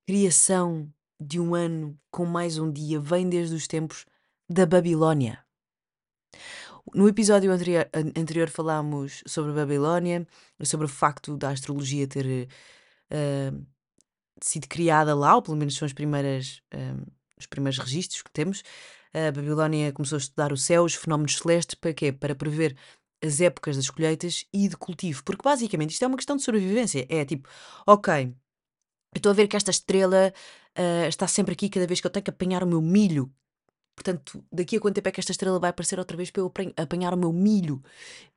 criação 0.06 0.92
de 1.22 1.40
um 1.40 1.54
ano 1.54 1.98
com 2.10 2.26
mais 2.26 2.58
um 2.58 2.70
dia 2.70 3.00
vem 3.00 3.28
desde 3.28 3.54
os 3.54 3.66
tempos 3.66 4.04
da 4.48 4.66
Babilónia. 4.66 5.44
No 6.94 7.08
episódio 7.08 7.52
anterior, 7.52 7.88
anterior 8.16 8.50
falámos 8.50 9.22
sobre 9.26 9.52
a 9.52 9.54
Babilónia, 9.54 10.26
sobre 10.64 10.86
o 10.86 10.88
facto 10.88 11.36
da 11.36 11.50
astrologia 11.50 12.08
ter 12.08 12.48
uh, 13.12 13.66
sido 14.42 14.66
criada 14.66 15.14
lá, 15.14 15.36
ou 15.36 15.42
pelo 15.42 15.56
menos 15.56 15.76
são 15.76 15.86
as 15.86 15.92
primeiras, 15.92 16.60
uh, 16.74 17.06
os 17.38 17.46
primeiros 17.46 17.78
registros 17.78 18.22
que 18.22 18.32
temos. 18.32 18.62
A 19.14 19.30
Babilónia 19.30 19.92
começou 19.92 20.16
a 20.16 20.20
estudar 20.20 20.52
o 20.52 20.56
céu, 20.56 20.84
os 20.84 20.94
fenómenos 20.94 21.38
celestes, 21.38 21.74
para 21.76 21.94
quê? 21.94 22.12
Para 22.12 22.34
prever 22.34 22.76
as 23.24 23.40
épocas 23.40 23.76
das 23.76 23.88
colheitas 23.88 24.44
e 24.52 24.68
de 24.68 24.76
cultivo. 24.76 25.22
Porque 25.22 25.42
basicamente 25.42 25.90
isto 25.90 26.04
é 26.04 26.08
uma 26.08 26.16
questão 26.16 26.36
de 26.36 26.42
sobrevivência. 26.42 27.06
É 27.08 27.24
tipo, 27.24 27.48
ok, 27.86 28.34
eu 29.14 29.18
estou 29.18 29.30
a 29.30 29.34
ver 29.34 29.48
que 29.48 29.56
esta 29.56 29.70
estrela 29.70 30.32
uh, 30.78 31.08
está 31.08 31.26
sempre 31.28 31.52
aqui 31.54 31.68
cada 31.68 31.86
vez 31.86 32.00
que 32.00 32.06
eu 32.06 32.10
tenho 32.10 32.24
que 32.24 32.30
apanhar 32.30 32.62
o 32.62 32.66
meu 32.66 32.80
milho. 32.80 33.32
Portanto, 33.94 34.42
daqui 34.52 34.76
a 34.76 34.80
quanto 34.80 34.94
tempo 34.96 35.08
é 35.08 35.12
que 35.12 35.20
esta 35.20 35.32
estrela 35.32 35.58
vai 35.60 35.70
aparecer 35.70 35.98
outra 35.98 36.16
vez 36.16 36.30
para 36.30 36.42
eu 36.42 36.52
apanhar 36.76 37.14
o 37.14 37.16
meu 37.16 37.32
milho? 37.32 37.82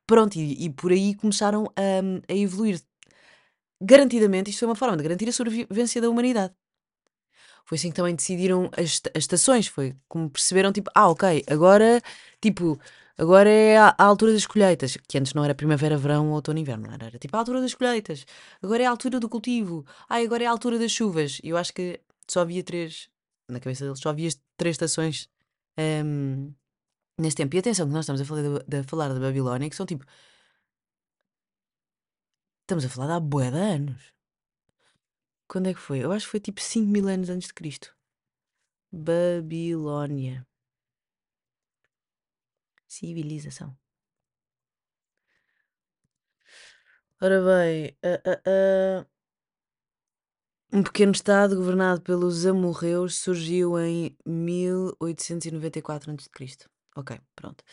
Pronto, 0.08 0.36
e, 0.38 0.65
e 0.65 0.70
por 0.70 0.91
aí 0.91 1.15
começaram 1.15 1.65
a, 1.75 2.32
a 2.32 2.36
evoluir. 2.36 2.82
Garantidamente, 3.82 4.50
isto 4.50 4.60
foi 4.60 4.67
uma 4.70 4.75
forma 4.75 4.98
de 4.98 5.03
garantir 5.03 5.29
a 5.29 5.32
sobrevivência 5.34 6.01
da 6.01 6.10
humanidade. 6.10 6.53
foi 7.65 7.77
assim 7.77 7.89
que 7.89 7.96
também 7.96 8.15
decidiram 8.15 8.70
as, 8.77 9.01
as 9.15 9.24
estações. 9.24 9.67
Foi 9.67 9.96
como 10.08 10.29
perceberam, 10.29 10.72
tipo, 10.72 10.89
ah, 10.94 11.10
ok, 11.10 11.44
agora, 11.48 12.01
tipo, 12.41 12.79
agora 13.17 13.50
é 13.50 13.77
a, 13.77 13.95
altura 13.98 14.34
das 14.34 14.45
colheitas, 14.45 14.98
que 15.07 15.17
antes 15.17 15.34
não 15.34 15.43
era 15.43 15.55
primavera, 15.55 15.98
verão, 15.98 16.31
outono, 16.31 16.60
inverno, 16.60 16.91
era? 16.91 17.05
Era 17.07 17.19
tipo 17.19 17.36
a 17.36 17.39
altura 17.39 17.62
das 17.62 17.74
colheitas, 17.74 18.25
agora 18.62 18.84
é 18.84 18.86
a 18.86 18.89
altura 18.89 19.19
do 19.19 19.29
cultivo, 19.29 19.86
ah, 20.10 20.17
agora 20.17 20.43
é 20.43 20.48
a 20.48 20.51
altura 20.51 20.79
das 20.79 20.91
chuvas. 20.91 21.39
E 21.43 21.50
eu 21.50 21.57
acho 21.57 21.74
que 21.74 22.00
só 22.27 22.41
havia 22.41 22.63
três, 22.63 23.10
na 23.50 23.60
cabeça 23.60 23.86
deles, 23.86 24.00
só 24.00 24.10
havia 24.10 24.29
três 24.57 24.75
estações 24.75 25.29
ehm, 25.77 26.53
nesse 27.19 27.36
tempo. 27.36 27.55
E 27.55 27.60
atenção, 27.60 27.88
que 27.88 27.93
nós 27.93 28.05
estamos 28.05 28.22
a 28.22 28.25
falar 28.25 28.41
da, 28.67 28.84
falar 28.84 29.19
Babilónia, 29.19 29.69
que 29.69 29.75
são 29.75 29.86
tipo. 29.86 30.05
Estamos 32.63 32.86
a 32.86 32.89
falar 32.89 33.07
de 33.07 33.13
há 33.13 33.19
bué 33.19 33.51
de 33.51 33.57
anos. 33.57 34.13
Quando 35.48 35.67
é 35.69 35.74
que 35.74 35.79
foi? 35.79 36.00
Eu 36.03 36.12
acho 36.12 36.25
que 36.25 36.31
foi 36.31 36.39
tipo 36.39 36.60
5 36.60 36.88
mil 36.88 37.07
anos 37.07 37.29
antes 37.29 37.48
de 37.48 37.53
Cristo. 37.53 37.95
Babilónia. 38.91 40.48
Civilização. 42.88 43.77
Ora 47.22 47.42
bem, 47.42 47.98
uh, 48.04 48.20
uh, 48.30 49.04
uh. 49.04 49.06
um 50.74 50.84
pequeno 50.84 51.12
estado 51.13 51.56
governado 51.56 52.01
pelos 52.01 52.46
amorreus 52.46 53.15
surgiu 53.15 53.80
em 53.80 54.15
1894 54.25 56.12
a.C. 56.12 56.68
Ok, 56.96 57.20
pronto. 57.36 57.63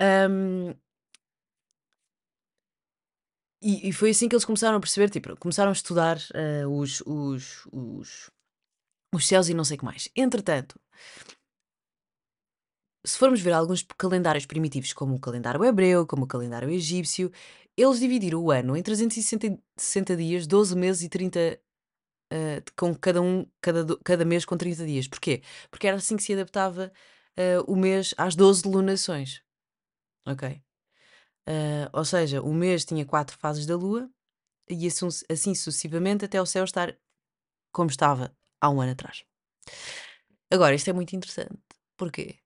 Um, 0.00 0.74
e, 3.60 3.88
e, 3.88 3.92
foi 3.92 4.10
assim 4.10 4.28
que 4.28 4.34
eles 4.34 4.44
começaram 4.44 4.78
a 4.78 4.80
perceber, 4.80 5.10
tipo, 5.10 5.36
começaram 5.36 5.70
a 5.70 5.72
estudar 5.72 6.18
os, 6.70 7.00
os, 7.02 7.66
os, 7.72 8.30
os 9.12 9.26
céus 9.26 9.48
e 9.48 9.54
não 9.54 9.64
sei 9.64 9.76
o 9.76 9.80
que 9.80 9.84
mais. 9.84 10.08
Entretanto, 10.16 10.80
se 13.08 13.18
formos 13.18 13.40
ver 13.40 13.52
alguns 13.52 13.82
calendários 13.96 14.46
primitivos, 14.46 14.92
como 14.92 15.14
o 15.14 15.20
calendário 15.20 15.64
hebreu, 15.64 16.06
como 16.06 16.24
o 16.24 16.26
calendário 16.26 16.68
egípcio, 16.70 17.32
eles 17.76 18.00
dividiram 18.00 18.40
o 18.42 18.50
ano 18.50 18.76
em 18.76 18.82
360 18.82 20.16
dias, 20.16 20.46
12 20.46 20.76
meses 20.76 21.02
e 21.02 21.08
30. 21.08 21.60
Uh, 22.30 22.60
com 22.76 22.94
cada 22.94 23.22
um, 23.22 23.46
cada, 23.58 23.96
cada 24.04 24.24
mês 24.24 24.44
com 24.44 24.56
30 24.56 24.84
dias. 24.84 25.08
Porquê? 25.08 25.42
Porque 25.70 25.86
era 25.86 25.96
assim 25.96 26.14
que 26.14 26.22
se 26.22 26.34
adaptava 26.34 26.92
uh, 27.38 27.72
o 27.72 27.74
mês 27.74 28.14
às 28.18 28.36
12 28.36 28.68
lunações. 28.68 29.42
Ok? 30.26 30.60
Uh, 31.48 31.88
ou 31.90 32.04
seja, 32.04 32.42
o 32.42 32.52
mês 32.52 32.84
tinha 32.84 33.06
quatro 33.06 33.38
fases 33.38 33.64
da 33.64 33.76
lua 33.76 34.10
e 34.68 34.86
assim, 34.86 35.08
assim 35.30 35.54
sucessivamente 35.54 36.26
até 36.26 36.40
o 36.42 36.44
céu 36.44 36.64
estar 36.64 36.94
como 37.72 37.88
estava 37.88 38.36
há 38.60 38.68
um 38.68 38.82
ano 38.82 38.92
atrás. 38.92 39.24
Agora, 40.50 40.74
isto 40.74 40.90
é 40.90 40.92
muito 40.92 41.16
interessante. 41.16 41.58
Porquê? 41.96 42.38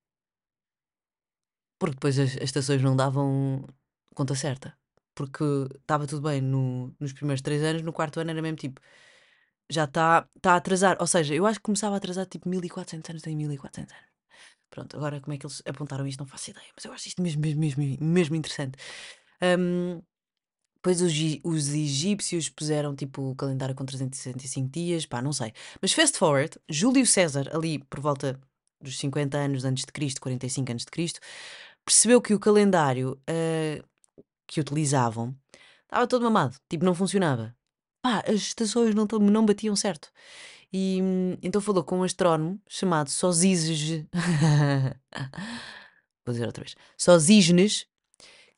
Porque 1.83 1.97
depois 1.97 2.17
as, 2.17 2.37
as 2.37 2.45
estações 2.45 2.81
não 2.81 2.95
davam 2.95 3.67
conta 4.15 4.37
certa. 4.37 4.73
Porque 5.17 5.43
estava 5.81 6.07
tudo 6.07 6.23
bem 6.23 6.41
no, 6.41 6.95
nos 7.01 7.12
primeiros 7.12 7.43
três 7.43 7.61
anos, 7.61 7.83
no 7.83 7.93
quarto 7.93 8.21
ano 8.21 8.31
era 8.31 8.41
mesmo 8.41 8.57
tipo, 8.57 8.81
já 9.69 9.83
está 9.83 10.29
tá 10.41 10.53
a 10.53 10.57
atrasar. 10.59 10.97
Ou 11.01 11.09
seja, 11.09 11.35
eu 11.35 11.45
acho 11.45 11.59
que 11.59 11.65
começava 11.65 11.97
a 11.97 11.99
atrasar 11.99 12.25
tipo 12.27 12.49
1400 12.49 13.11
anos, 13.11 13.23
tem 13.23 13.35
1400 13.37 13.93
anos. 13.93 14.07
Pronto, 14.71 14.97
agora 14.97 15.21
como 15.21 15.35
é 15.35 15.39
que 15.39 15.45
eles 15.45 15.61
apontaram 15.67 16.07
isto, 16.07 16.21
não 16.21 16.27
faço 16.27 16.51
ideia, 16.51 16.69
mas 16.77 16.85
eu 16.85 16.93
acho 16.93 17.09
isto 17.09 17.21
mesmo, 17.21 17.43
mesmo, 17.43 17.61
mesmo, 17.61 17.99
mesmo 18.01 18.37
interessante. 18.37 18.79
Um, 19.43 20.01
depois 20.77 21.03
os, 21.03 21.12
os 21.43 21.69
egípcios 21.75 22.49
puseram 22.49 22.95
tipo 22.95 23.33
o 23.33 23.35
calendário 23.35 23.75
com 23.75 23.85
365 23.85 24.71
dias, 24.71 25.05
pá, 25.05 25.21
não 25.21 25.33
sei. 25.33 25.53
Mas 25.81 25.93
fast 25.93 26.17
forward, 26.17 26.61
Júlio 26.71 27.05
César, 27.05 27.51
ali 27.53 27.81
por 27.81 27.99
volta 27.99 28.41
dos 28.83 28.99
50 28.99 29.39
anos 29.39 29.65
antes 29.65 29.85
de 29.85 29.93
Cristo, 29.93 30.21
45 30.21 30.73
antes 30.73 30.85
de 30.85 30.91
Cristo, 30.91 31.21
percebeu 31.85 32.21
que 32.21 32.35
o 32.35 32.41
calendário 32.41 33.19
uh, 33.29 33.85
que 34.47 34.61
utilizavam 34.61 35.35
estava 35.85 36.07
todo 36.07 36.23
mamado, 36.23 36.57
tipo, 36.69 36.85
não 36.85 36.95
funcionava. 36.95 37.55
Pá, 38.03 38.23
as 38.27 38.37
estações 38.37 38.95
não, 38.95 39.07
não 39.21 39.47
batiam 39.47 39.77
certo. 39.77 40.11
E 40.73 40.99
então 41.43 41.61
falou 41.61 41.85
com 41.85 41.99
um 41.99 42.03
astrónomo 42.03 42.59
chamado 42.67 43.11
Sosígenes. 43.11 44.07
Vou 46.25 46.33
dizer 46.33 46.47
outra 46.47 46.65
vez. 46.65 46.75
Sosígenes, 46.97 47.87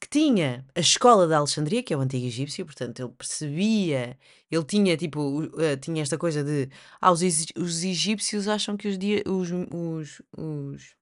que 0.01 0.09
tinha 0.09 0.65
a 0.75 0.81
escola 0.81 1.27
de 1.27 1.35
Alexandria, 1.35 1.83
que 1.83 1.93
é 1.93 1.97
o 1.97 2.01
antigo 2.01 2.27
egípcio, 2.27 2.65
portanto 2.65 3.01
ele 3.01 3.13
percebia, 3.19 4.17
ele 4.51 4.65
tinha 4.65 4.97
tipo, 4.97 5.43
uh, 5.43 5.77
tinha 5.81 6.03
esta 6.03 6.17
coisa 6.17 6.45
de, 6.45 6.69
ah, 7.01 7.11
os, 7.11 7.21
os 7.57 7.83
egípcios 7.83 8.47
acham 8.47 8.77
que 8.77 8.87
os, 8.87 8.97
os, 9.27 9.51
os, 9.73 10.23
os, 10.37 10.95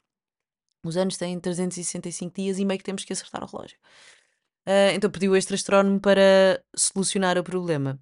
os 0.84 0.96
anos 0.96 1.16
têm 1.16 1.38
365 1.38 2.34
dias 2.34 2.58
e 2.58 2.64
meio 2.64 2.78
que 2.78 2.84
temos 2.84 3.04
que 3.04 3.12
acertar 3.12 3.42
o 3.42 3.46
relógio. 3.46 3.78
Uh, 4.66 4.94
então 4.94 5.10
pediu 5.10 5.34
este 5.36 5.54
astrónomo 5.54 6.00
para 6.00 6.62
solucionar 6.74 7.36
o 7.38 7.44
problema. 7.44 8.00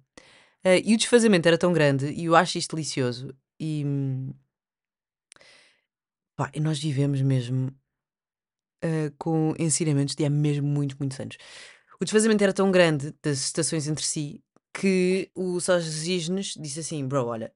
Uh, 0.63 0.81
e 0.83 0.93
o 0.93 0.97
desfazamento 0.97 1.47
era 1.47 1.57
tão 1.57 1.73
grande, 1.73 2.07
e 2.11 2.25
eu 2.25 2.35
acho 2.35 2.57
isto 2.57 2.75
delicioso. 2.75 3.35
E, 3.59 3.83
pá, 6.35 6.51
e 6.53 6.59
nós 6.59 6.79
vivemos 6.79 7.21
mesmo 7.21 7.67
uh, 8.83 9.11
com 9.17 9.53
ensinamentos 9.57 10.15
de 10.15 10.25
há 10.25 10.29
mesmo 10.29 10.67
muitos, 10.67 10.97
muitos 10.97 11.19
anos. 11.19 11.37
O 11.99 12.05
desfazamento 12.05 12.43
era 12.43 12.53
tão 12.53 12.71
grande 12.71 13.13
das 13.23 13.39
estações 13.39 13.87
entre 13.87 14.03
si 14.03 14.43
que 14.73 15.29
o 15.35 15.59
Sógenes 15.59 16.55
disse 16.57 16.79
assim: 16.79 17.07
Bro, 17.07 17.25
olha, 17.27 17.53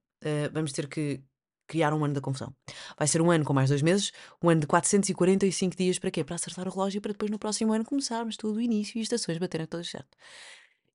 vamos 0.52 0.70
ter 0.72 0.86
que 0.86 1.20
criar 1.66 1.92
um 1.92 2.04
ano 2.04 2.14
da 2.14 2.20
confusão. 2.20 2.54
Vai 2.98 3.08
ser 3.08 3.20
um 3.20 3.30
ano 3.30 3.44
com 3.44 3.52
mais 3.52 3.68
dois 3.70 3.82
meses, 3.82 4.12
um 4.42 4.48
ano 4.48 4.60
de 4.60 4.66
445 4.66 5.76
dias 5.76 5.98
para 5.98 6.10
quê? 6.10 6.24
Para 6.24 6.36
acertar 6.36 6.66
o 6.66 6.70
relógio 6.70 7.00
para 7.00 7.12
depois 7.12 7.30
no 7.30 7.38
próximo 7.38 7.72
ano 7.72 7.84
começarmos 7.84 8.36
tudo 8.36 8.56
o 8.56 8.60
início 8.60 8.98
e 8.98 9.00
as 9.00 9.06
estações 9.06 9.38
baterem 9.38 9.66
todas 9.66 9.88
certo. 9.88 10.16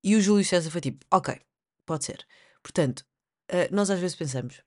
E 0.04 0.16
o 0.16 0.22
Júlio 0.22 0.46
César 0.46 0.72
foi 0.72 0.82
tipo: 0.82 1.06
Ok, 1.12 1.40
pode 1.86 2.06
ser. 2.06 2.26
Portanto, 2.64 3.00
uh, 3.52 3.74
nós 3.76 3.90
às 3.90 4.00
vezes 4.00 4.16
pensamos: 4.16 4.64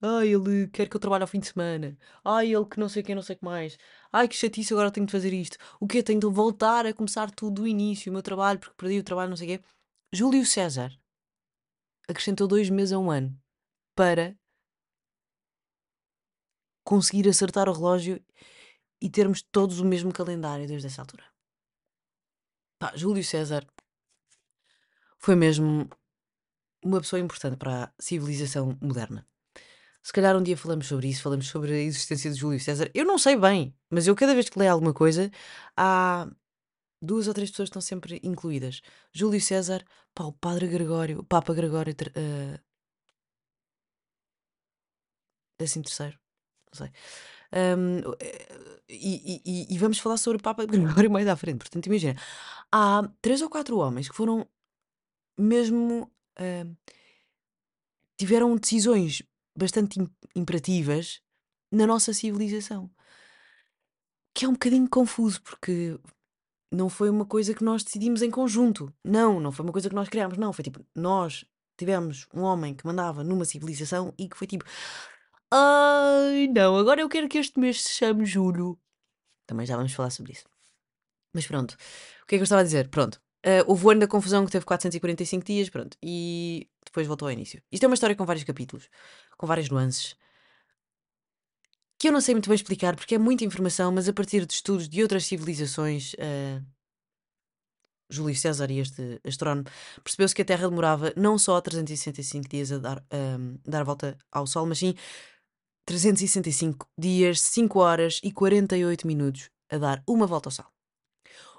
Ai, 0.00 0.28
ele 0.28 0.68
quer 0.68 0.88
que 0.88 0.96
eu 0.96 1.00
trabalhe 1.00 1.22
ao 1.22 1.28
fim 1.28 1.40
de 1.40 1.48
semana. 1.48 1.98
Ai, 2.24 2.54
ele 2.54 2.64
que 2.64 2.78
não 2.78 2.88
sei 2.88 3.02
quem, 3.02 3.14
não 3.14 3.22
sei 3.22 3.34
o 3.34 3.38
que 3.38 3.44
mais. 3.44 3.76
Ai, 4.12 4.28
que 4.28 4.36
chatice, 4.36 4.72
agora 4.72 4.90
tenho 4.92 5.06
de 5.06 5.12
fazer 5.12 5.32
isto. 5.32 5.56
O 5.80 5.88
que 5.88 6.02
Tenho 6.02 6.20
de 6.20 6.26
voltar 6.26 6.86
a 6.86 6.92
começar 6.94 7.30
tudo 7.32 7.62
do 7.62 7.68
início, 7.68 8.10
o 8.10 8.12
meu 8.12 8.22
trabalho, 8.22 8.60
porque 8.60 8.74
perdi 8.76 8.98
o 8.98 9.04
trabalho, 9.04 9.30
não 9.30 9.36
sei 9.36 9.56
o 9.56 9.58
quê. 9.58 9.64
Júlio 10.12 10.46
César 10.46 10.92
acrescentou 12.08 12.46
dois 12.46 12.70
meses 12.70 12.92
a 12.92 12.98
um 12.98 13.10
ano 13.10 13.36
para 13.94 14.36
conseguir 16.88 17.28
acertar 17.28 17.68
o 17.68 17.72
relógio 17.74 18.18
e 18.98 19.10
termos 19.10 19.42
todos 19.42 19.78
o 19.78 19.84
mesmo 19.84 20.10
calendário 20.10 20.66
desde 20.66 20.86
essa 20.86 21.02
altura. 21.02 21.22
Pá, 22.78 22.96
Júlio 22.96 23.22
César 23.22 23.66
foi 25.18 25.36
mesmo 25.36 25.86
uma 26.82 26.98
pessoa 26.98 27.20
importante 27.20 27.58
para 27.58 27.84
a 27.84 27.92
civilização 27.98 28.78
moderna. 28.80 29.28
Se 30.02 30.14
calhar 30.14 30.34
um 30.34 30.42
dia 30.42 30.56
falamos 30.56 30.86
sobre 30.86 31.08
isso, 31.08 31.22
falamos 31.22 31.48
sobre 31.48 31.74
a 31.74 31.78
existência 31.78 32.30
de 32.30 32.38
Júlio 32.38 32.58
César. 32.58 32.90
Eu 32.94 33.04
não 33.04 33.18
sei 33.18 33.36
bem, 33.36 33.76
mas 33.90 34.06
eu 34.06 34.16
cada 34.16 34.32
vez 34.32 34.48
que 34.48 34.58
leio 34.58 34.72
alguma 34.72 34.94
coisa, 34.94 35.30
há 35.76 36.26
duas 37.02 37.28
ou 37.28 37.34
três 37.34 37.50
pessoas 37.50 37.68
que 37.68 37.72
estão 37.72 37.82
sempre 37.82 38.18
incluídas. 38.22 38.80
Júlio 39.12 39.42
César, 39.42 39.84
pá, 40.14 40.24
o 40.24 40.32
Padre 40.32 40.66
Gregório, 40.68 41.18
o 41.18 41.24
Papa 41.24 41.52
Gregório 41.52 41.92
uh, 41.92 42.58
décimo 45.58 45.84
terceiro, 45.84 46.18
não 46.72 46.86
sei. 46.86 46.90
Um, 47.50 48.00
e, 48.88 49.42
e, 49.44 49.74
e, 49.74 49.78
vamos 49.78 49.98
falar 49.98 50.16
sobre 50.18 50.38
o 50.38 50.42
Papa 50.42 50.64
Gregório 50.66 51.10
mais 51.10 51.26
à 51.26 51.36
frente. 51.36 51.58
Portanto, 51.58 51.86
imagina, 51.86 52.16
há 52.72 53.08
três 53.22 53.40
ou 53.42 53.48
quatro 53.48 53.78
homens 53.78 54.08
que 54.08 54.14
foram 54.16 54.46
mesmo 55.38 56.10
uh, 56.38 56.76
tiveram 58.18 58.56
decisões 58.56 59.22
bastante 59.56 59.98
imperativas 60.34 61.20
na 61.72 61.86
nossa 61.86 62.12
civilização. 62.12 62.90
Que 64.34 64.44
é 64.44 64.48
um 64.48 64.52
bocadinho 64.52 64.88
confuso, 64.88 65.42
porque 65.42 65.98
não 66.70 66.88
foi 66.88 67.08
uma 67.10 67.24
coisa 67.24 67.54
que 67.54 67.64
nós 67.64 67.82
decidimos 67.82 68.22
em 68.22 68.30
conjunto. 68.30 68.92
Não, 69.04 69.40
não 69.40 69.50
foi 69.52 69.64
uma 69.64 69.72
coisa 69.72 69.88
que 69.88 69.94
nós 69.94 70.08
criámos. 70.08 70.36
Não, 70.36 70.52
foi 70.52 70.64
tipo, 70.64 70.84
nós 70.94 71.44
tivemos 71.76 72.26
um 72.34 72.42
homem 72.42 72.74
que 72.74 72.86
mandava 72.86 73.24
numa 73.24 73.44
civilização 73.44 74.12
e 74.18 74.28
que 74.28 74.36
foi 74.36 74.46
tipo, 74.46 74.64
ai 75.50 76.48
não, 76.48 76.76
agora 76.76 77.00
eu 77.00 77.08
quero 77.08 77.28
que 77.28 77.38
este 77.38 77.58
mês 77.58 77.82
se 77.82 77.90
chame 77.90 78.24
Julho. 78.24 78.78
Também 79.46 79.66
já 79.66 79.76
vamos 79.76 79.92
falar 79.92 80.10
sobre 80.10 80.32
isso. 80.32 80.44
Mas 81.32 81.46
pronto, 81.46 81.72
o 82.22 82.26
que 82.26 82.34
é 82.34 82.38
que 82.38 82.42
eu 82.42 82.44
estava 82.44 82.60
a 82.60 82.64
dizer? 82.64 82.88
Pronto, 82.88 83.20
Uh, 83.46 83.62
houve 83.68 83.86
o 83.86 83.90
ano 83.90 84.00
da 84.00 84.08
confusão 84.08 84.44
que 84.44 84.50
teve 84.50 84.64
445 84.64 85.46
dias, 85.46 85.70
pronto, 85.70 85.96
e 86.02 86.68
depois 86.84 87.06
voltou 87.06 87.28
ao 87.28 87.32
início. 87.32 87.62
Isto 87.70 87.84
é 87.84 87.86
uma 87.86 87.94
história 87.94 88.16
com 88.16 88.26
vários 88.26 88.44
capítulos, 88.44 88.88
com 89.36 89.46
várias 89.46 89.68
nuances, 89.70 90.16
que 91.98 92.08
eu 92.08 92.12
não 92.12 92.20
sei 92.20 92.34
muito 92.34 92.48
bem 92.48 92.56
explicar 92.56 92.96
porque 92.96 93.14
é 93.14 93.18
muita 93.18 93.44
informação, 93.44 93.92
mas 93.92 94.08
a 94.08 94.12
partir 94.12 94.44
de 94.44 94.54
estudos 94.54 94.88
de 94.88 95.02
outras 95.02 95.24
civilizações, 95.24 96.14
uh, 96.14 96.64
Júlio 98.10 98.34
César 98.34 98.70
e 98.70 98.80
este 98.80 99.20
astrónomo, 99.24 99.68
percebeu-se 100.02 100.34
que 100.34 100.42
a 100.42 100.44
Terra 100.44 100.68
demorava 100.68 101.12
não 101.16 101.38
só 101.38 101.60
365 101.60 102.48
dias 102.48 102.72
a 102.72 102.78
dar, 102.78 103.04
um, 103.12 103.58
dar 103.64 103.82
a 103.82 103.84
volta 103.84 104.18
ao 104.32 104.46
Sol, 104.46 104.66
mas 104.66 104.78
sim 104.78 104.94
365 105.88 106.86
dias, 106.98 107.40
5 107.40 107.78
horas 107.78 108.20
e 108.22 108.30
48 108.30 109.06
minutos 109.06 109.48
a 109.70 109.78
dar 109.78 110.02
uma 110.06 110.26
volta 110.26 110.48
ao 110.48 110.52
Sol. 110.52 110.66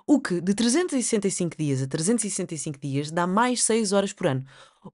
O 0.06 0.22
que 0.22 0.40
de 0.40 0.54
365 0.54 1.58
dias 1.58 1.82
a 1.82 1.88
365 1.88 2.78
dias 2.80 3.10
dá 3.10 3.26
mais 3.26 3.64
6 3.64 3.92
horas 3.92 4.14
por 4.14 4.28
ano. 4.28 4.46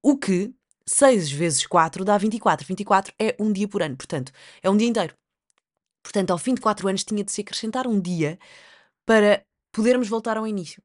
O 0.01 0.17
que 0.17 0.53
6 0.87 1.29
vezes 1.33 1.67
4 1.67 2.05
dá 2.05 2.17
24. 2.17 2.65
24 2.65 3.13
é 3.19 3.35
um 3.37 3.51
dia 3.51 3.67
por 3.67 3.83
ano, 3.83 3.97
portanto, 3.97 4.31
é 4.63 4.69
um 4.69 4.77
dia 4.77 4.87
inteiro. 4.87 5.13
Portanto, 6.01 6.31
ao 6.31 6.37
fim 6.37 6.53
de 6.53 6.61
4 6.61 6.87
anos 6.87 7.03
tinha 7.03 7.21
de 7.21 7.31
se 7.33 7.41
acrescentar 7.41 7.87
um 7.87 7.99
dia 7.99 8.39
para 9.05 9.45
podermos 9.73 10.07
voltar 10.07 10.37
ao 10.37 10.47
início. 10.47 10.81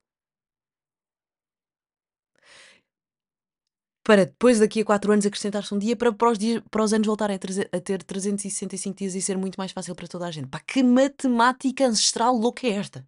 Para 4.10 4.26
depois, 4.26 4.58
daqui 4.58 4.80
a 4.80 4.84
4 4.84 5.12
anos, 5.12 5.24
acrescentar-se 5.24 5.72
um 5.72 5.78
dia 5.78 5.94
para, 5.94 6.12
para, 6.12 6.32
os 6.32 6.36
dias, 6.36 6.60
para 6.68 6.82
os 6.82 6.92
anos 6.92 7.06
voltarem 7.06 7.36
a, 7.36 7.38
treze- 7.38 7.68
a 7.72 7.78
ter 7.78 8.02
365 8.02 8.96
dias 8.98 9.14
e 9.14 9.22
ser 9.22 9.38
muito 9.38 9.54
mais 9.56 9.70
fácil 9.70 9.94
para 9.94 10.08
toda 10.08 10.26
a 10.26 10.30
gente. 10.32 10.48
Pá, 10.48 10.58
que 10.58 10.82
matemática 10.82 11.86
ancestral 11.86 12.34
louca 12.34 12.66
é 12.66 12.70
esta? 12.70 13.06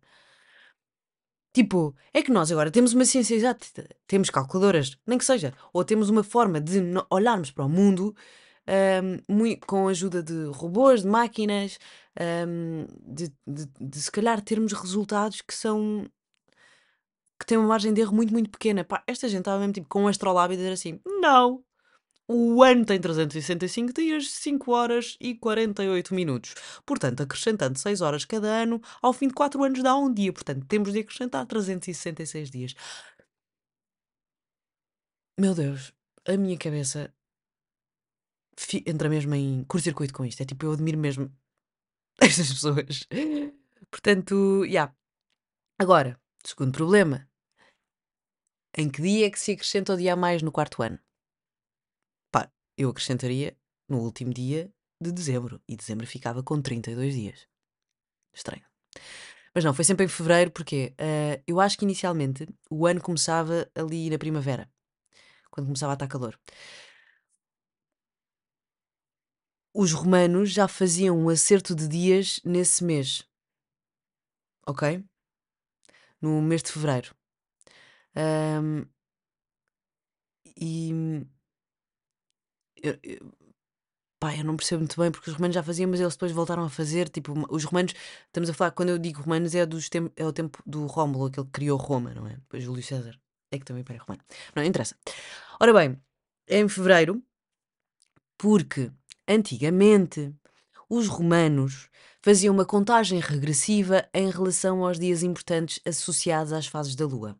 Tipo, 1.53 1.93
é 2.15 2.23
que 2.23 2.31
nós 2.31 2.53
agora 2.53 2.71
temos 2.71 2.93
uma 2.95 3.05
ciência 3.05 3.35
exata, 3.35 3.67
temos 4.07 4.31
calculadoras, 4.31 4.97
nem 5.05 5.19
que 5.19 5.25
seja, 5.25 5.53
ou 5.73 5.85
temos 5.85 6.09
uma 6.09 6.23
forma 6.23 6.61
de 6.61 6.79
olharmos 7.11 7.51
para 7.51 7.65
o 7.65 7.69
mundo 7.69 8.15
ahm, 8.67 9.19
mui- 9.29 9.59
com 9.67 9.89
a 9.89 9.91
ajuda 9.91 10.23
de 10.23 10.45
robôs, 10.53 11.03
de 11.03 11.09
máquinas, 11.09 11.79
ahm, 12.19 12.87
de, 13.05 13.29
de- 13.47 13.67
de 13.81 14.01
se 14.01 14.11
calhar 14.11 14.41
termos 14.41 14.73
resultados 14.73 15.41
que 15.43 15.53
são 15.55 16.09
que 17.43 17.47
têm 17.47 17.59
uma 17.59 17.69
margem 17.69 17.93
de 17.93 18.01
erro 18.01 18.15
muito, 18.15 18.33
muito 18.33 18.51
pequena. 18.51 18.85
Pá, 18.85 19.03
esta 19.07 19.29
gente 19.29 19.41
estava 19.41 19.59
mesmo 19.59 19.75
tipo 19.75 19.89
com 19.89 20.05
um 20.05 20.09
astrolábio 20.09 20.55
a 20.55 20.57
dizer 20.57 20.73
assim: 20.73 21.01
não, 21.21 21.65
o 22.29 22.63
ano 22.63 22.85
tem 22.87 23.01
365 23.01 23.93
dias, 23.93 24.31
5 24.31 24.71
horas 24.73 25.17
e 25.21 25.35
48 25.35 26.15
minutos. 26.15 26.55
Portanto, 26.87 27.23
acrescentando 27.23 27.79
6 27.79 28.01
horas 28.01 28.25
cada 28.25 28.49
ano, 28.49 28.81
ao 29.03 29.13
fim 29.13 29.29
de 29.29 29.35
4 29.35 29.63
anos 29.63 29.83
dá 29.83 29.97
um 29.97 30.13
dia. 30.13 30.33
Portanto, 30.33 30.65
temos 30.67 30.93
de 30.93 31.01
acrescentar 31.01 31.47
366 31.47 32.51
dias. 32.51 32.75
Meu 35.39 35.55
Deus, 35.55 35.93
a 36.27 36.37
minha 36.37 36.57
cabeça 36.57 37.13
entra 38.87 39.09
mesmo 39.09 39.35
em 39.35 39.65
curto-circuito 39.65 40.15
com 40.15 40.25
isto. 40.25 40.41
É 40.43 40.45
tipo, 40.47 40.67
eu 40.67 40.73
admiro 40.73 40.99
mesmo 40.99 41.31
estas 42.21 42.49
pessoas. 42.53 43.07
Portanto, 43.91 44.65
já. 44.69 44.95
Agora, 45.79 46.19
segundo 46.45 46.73
problema. 46.73 47.29
Em 48.77 48.89
que 48.91 49.03
dia 49.03 49.27
é 49.27 49.31
que 49.31 49.39
se 49.39 49.53
acrescenta 49.53 49.93
o 49.95 49.97
dia 49.97 50.15
a 50.15 50.17
mais 50.17 50.43
no 50.43 50.51
quarto 50.51 50.83
ano? 50.83 50.99
Pá, 52.31 52.51
eu 52.77 52.89
acrescentaria 52.91 53.57
no 53.89 53.99
último 54.01 54.33
dia 54.33 54.73
de 55.01 55.13
dezembro. 55.13 55.61
E 55.69 55.77
dezembro 55.77 56.07
ficava 56.07 56.43
com 56.43 56.61
32 56.61 57.15
dias. 57.15 57.47
Estranho. 58.33 58.65
Mas 59.55 59.65
não, 59.65 59.75
foi 59.75 59.85
sempre 59.85 60.07
em 60.07 60.09
fevereiro, 60.09 60.51
porque 60.51 60.95
eh, 60.99 61.43
eu 61.47 61.61
acho 61.61 61.77
que 61.79 61.85
inicialmente 61.85 62.49
o 62.71 62.87
ano 62.87 63.03
começava 63.03 63.69
ali 63.75 64.09
na 64.09 64.19
primavera, 64.19 64.71
quando 65.51 65.67
começava 65.67 65.93
a 65.93 65.95
estar 65.95 66.09
calor. 66.09 66.39
Os 69.75 69.93
romanos 69.93 70.51
já 70.51 70.67
faziam 70.67 71.19
um 71.19 71.29
acerto 71.29 71.75
de 71.75 71.87
dias 71.89 72.41
nesse 72.45 72.83
mês, 72.85 73.29
ok? 74.67 75.05
No 76.23 76.41
mês 76.41 76.63
de 76.63 76.73
fevereiro. 76.73 77.15
Ahm, 78.15 78.87
e 80.57 80.93
eu, 82.83 82.99
eu- 83.03 83.33
pá, 84.21 84.37
eu 84.37 84.45
não 84.45 84.57
percebo 84.57 84.81
muito 84.81 85.01
bem 85.01 85.11
porque 85.11 85.31
os 85.31 85.37
romanos 85.37 85.55
já 85.55 85.63
faziam, 85.63 85.91
mas 85.91 86.01
eles 86.01 86.15
depois 86.15 86.33
voltaram 86.33 86.65
a 86.65 86.71
fazer. 86.71 87.09
Tipo, 87.09 87.33
os 87.51 87.65
romanos, 87.65 87.95
estamos 88.27 88.51
a 88.51 88.55
falar, 88.55 88.73
quando 88.73 88.91
eu 88.91 88.99
digo 88.99 89.23
romanos, 89.23 89.55
é, 89.55 89.67
dos 89.67 89.89
tem, 89.89 90.11
é 90.17 90.27
o 90.27 90.33
tempo 90.33 90.63
do 90.67 90.87
Rómulo, 90.87 91.27
aquele 91.27 91.47
que 91.47 91.53
criou 91.53 91.79
Roma, 91.79 92.15
não 92.15 92.27
é? 92.29 92.37
Depois 92.37 92.63
Júlio 92.65 92.83
César 92.83 93.19
é 93.53 93.59
que 93.59 93.65
também 93.65 93.85
é 93.89 93.97
Romano. 93.99 94.23
Não, 94.57 94.65
interessa. 94.65 94.97
Ora 95.61 95.73
bem, 95.75 96.01
é 96.49 96.59
em 96.61 96.69
fevereiro, 96.69 97.23
porque 98.37 98.93
antigamente 99.29 100.35
os 100.89 101.09
romanos 101.09 101.89
faziam 102.23 102.55
uma 102.55 102.67
contagem 102.67 103.21
regressiva 103.21 104.09
em 104.15 104.31
relação 104.31 104.85
aos 104.87 104.99
dias 104.99 105.23
importantes 105.23 105.81
associados 105.87 106.53
às 106.55 106.67
fases 106.67 106.97
da 106.97 107.07
lua. 107.07 107.39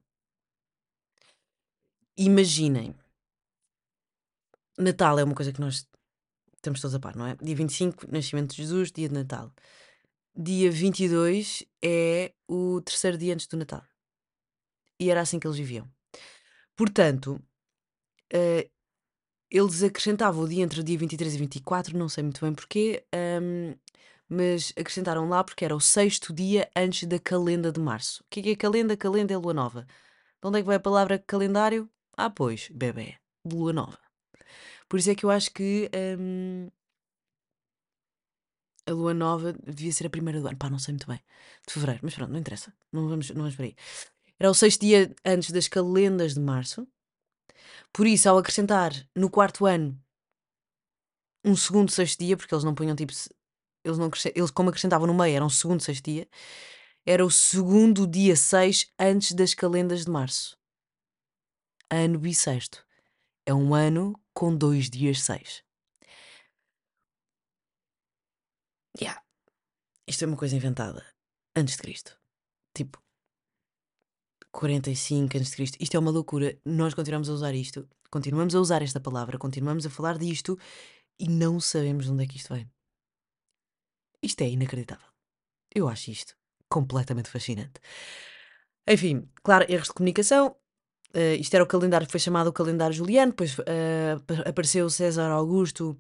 Imaginem, 2.17 2.95
Natal 4.79 5.19
é 5.19 5.25
uma 5.25 5.35
coisa 5.35 5.53
que 5.53 5.61
nós 5.61 5.89
estamos 6.57 6.81
todos 6.81 6.95
a 6.95 7.01
par, 7.01 7.17
não 7.17 7.27
é? 7.27 7.37
Dia 7.37 7.57
25, 7.57 8.07
nascimento 8.11 8.51
de 8.51 8.57
Jesus, 8.57 8.93
dia 8.93 9.09
de 9.09 9.15
Natal. 9.15 9.53
Dia 10.35 10.71
22 10.71 11.65
é 11.83 12.33
o 12.49 12.81
terceiro 12.83 13.19
dia 13.19 13.35
antes 13.35 13.47
do 13.47 13.57
Natal. 13.57 13.83
E 15.01 15.11
era 15.11 15.21
assim 15.21 15.39
que 15.39 15.47
eles 15.47 15.59
viviam. 15.59 15.91
Portanto, 16.77 17.41
eh, 18.33 18.71
eles 19.51 19.83
acrescentavam 19.83 20.45
o 20.45 20.49
dia 20.49 20.63
entre 20.63 20.81
o 20.81 20.85
dia 20.85 20.99
23 20.99 21.35
e 21.35 21.39
24, 21.39 21.99
não 21.99 22.09
sei 22.09 22.25
muito 22.25 22.41
bem 22.41 22.55
porquê, 22.55 23.05
ahm, 23.13 23.75
mas 24.29 24.73
acrescentaram 24.79 25.29
lá 25.29 25.45
porque 25.45 25.65
era 25.65 25.77
o 25.77 25.81
sexto 25.81 26.33
dia 26.33 26.71
antes 26.77 27.07
da 27.09 27.19
calenda 27.19 27.71
de 27.73 27.81
março. 27.81 28.23
O 28.23 28.27
que 28.31 28.41
é 28.41 28.43
que 28.45 28.51
é 28.51 28.57
calenda? 28.57 28.97
Calenda 28.97 29.35
é 29.35 29.37
lua 29.37 29.53
nova. 29.55 29.87
De 30.41 30.49
onde 30.49 30.59
é 30.59 30.63
que 30.63 30.67
vai 30.67 30.77
a 30.77 30.81
palavra 30.81 31.19
calendário? 31.19 31.89
Ah, 32.17 32.31
pois, 32.31 32.69
bebê, 32.71 33.17
de 33.45 33.57
lua 33.57 33.73
nova. 33.73 33.99
Por 34.89 34.99
isso 34.99 35.11
é 35.11 35.15
que 35.15 35.25
eu 35.25 35.31
acho 35.31 35.51
que 35.53 35.91
ahm, 35.95 36.69
a 38.87 38.93
lua 38.93 39.15
nova 39.15 39.53
devia 39.53 39.93
ser 39.93 40.07
a 40.07 40.11
primeira 40.11 40.41
do 40.41 40.47
ano. 40.49 40.57
Pá, 40.57 40.69
não 40.71 40.79
sei 40.79 40.93
muito 40.93 41.07
bem. 41.07 41.21
De 41.67 41.73
fevereiro, 41.73 42.01
mas 42.03 42.15
pronto, 42.15 42.31
não 42.33 42.41
interessa. 42.41 42.73
Não 42.93 43.09
vamos, 43.09 43.31
não 43.31 43.43
vamos 43.43 43.57
para 43.57 43.67
aí. 43.67 43.77
Era 44.39 44.51
o 44.51 44.55
sexto 44.55 44.81
dia 44.81 45.15
antes 45.25 45.51
das 45.51 45.69
calendas 45.69 46.35
de 46.35 46.41
março. 46.41 46.87
Por 47.93 48.07
isso, 48.07 48.29
ao 48.29 48.39
acrescentar 48.39 48.93
no 49.15 49.31
quarto 49.31 49.67
ano 49.67 49.99
um 51.45 51.57
segundo 51.57 51.91
sexto 51.91 52.21
dia, 52.21 52.37
porque 52.37 52.55
eles 52.55 52.65
não 52.65 52.75
punham 52.75 52.95
tipo. 52.95 53.13
Eles, 53.85 53.99
não, 53.99 54.11
eles 54.35 54.51
como 54.51 54.69
acrescentavam 54.69 55.07
no 55.07 55.15
meio, 55.15 55.37
era 55.37 55.45
um 55.45 55.51
segundo 55.51 55.83
sexto 55.83 56.05
dia. 56.05 56.29
Era 57.05 57.25
o 57.25 57.31
segundo 57.31 58.07
dia 58.07 58.37
6 58.37 58.87
antes 58.99 59.33
das 59.33 59.55
calendas 59.55 60.05
de 60.05 60.11
março. 60.11 60.57
Ano 61.95 62.19
bissexto. 62.19 62.87
É 63.45 63.53
um 63.53 63.75
ano 63.75 64.19
com 64.33 64.57
dois 64.57 64.89
dias 64.89 65.21
6. 65.21 65.63
Yeah. 68.99 69.23
Isto 70.09 70.25
é 70.25 70.27
uma 70.27 70.39
coisa 70.39 70.57
inventada 70.57 71.05
antes 71.55 71.77
de 71.77 71.83
Cristo. 71.83 72.19
Tipo, 72.75 72.99
45 74.53 75.37
antes 75.37 75.51
de 75.51 75.57
Cristo. 75.57 75.77
Isto 75.81 75.95
é 75.95 76.01
uma 76.01 76.11
loucura. 76.11 76.59
Nós 76.65 76.95
continuamos 76.95 77.29
a 77.29 77.33
usar 77.35 77.55
isto, 77.55 77.87
continuamos 78.11 78.55
a 78.55 78.61
usar 78.61 78.81
esta 78.81 78.99
palavra, 78.99 79.37
continuamos 79.37 79.85
a 79.85 79.91
falar 79.91 80.17
disto 80.17 80.59
e 81.19 81.29
não 81.29 81.61
sabemos 81.61 82.07
de 82.07 82.13
onde 82.13 82.25
é 82.25 82.27
que 82.27 82.39
isto 82.39 82.55
vem. 82.55 82.73
Isto 84.23 84.41
é 84.41 84.49
inacreditável. 84.49 85.09
Eu 85.75 85.91
acho 85.91 86.11
isto 86.11 86.35
completamente 86.71 87.29
fascinante. 87.29 87.83
Enfim, 88.89 89.29
claro, 89.43 89.67
erros 89.69 89.89
de 89.89 89.93
comunicação. 89.93 90.57
Eh, 91.15 91.37
isto 91.37 91.55
era 91.55 91.65
o 91.65 91.67
calendário 91.67 92.07
que 92.07 92.11
foi 92.13 92.21
chamado 92.21 92.49
o 92.49 92.53
calendário 92.53 92.95
juliano, 92.95 93.33
depois 93.33 93.57
apa- 94.17 94.49
apareceu 94.49 94.89
César 94.91 95.31
Augusto 95.31 95.99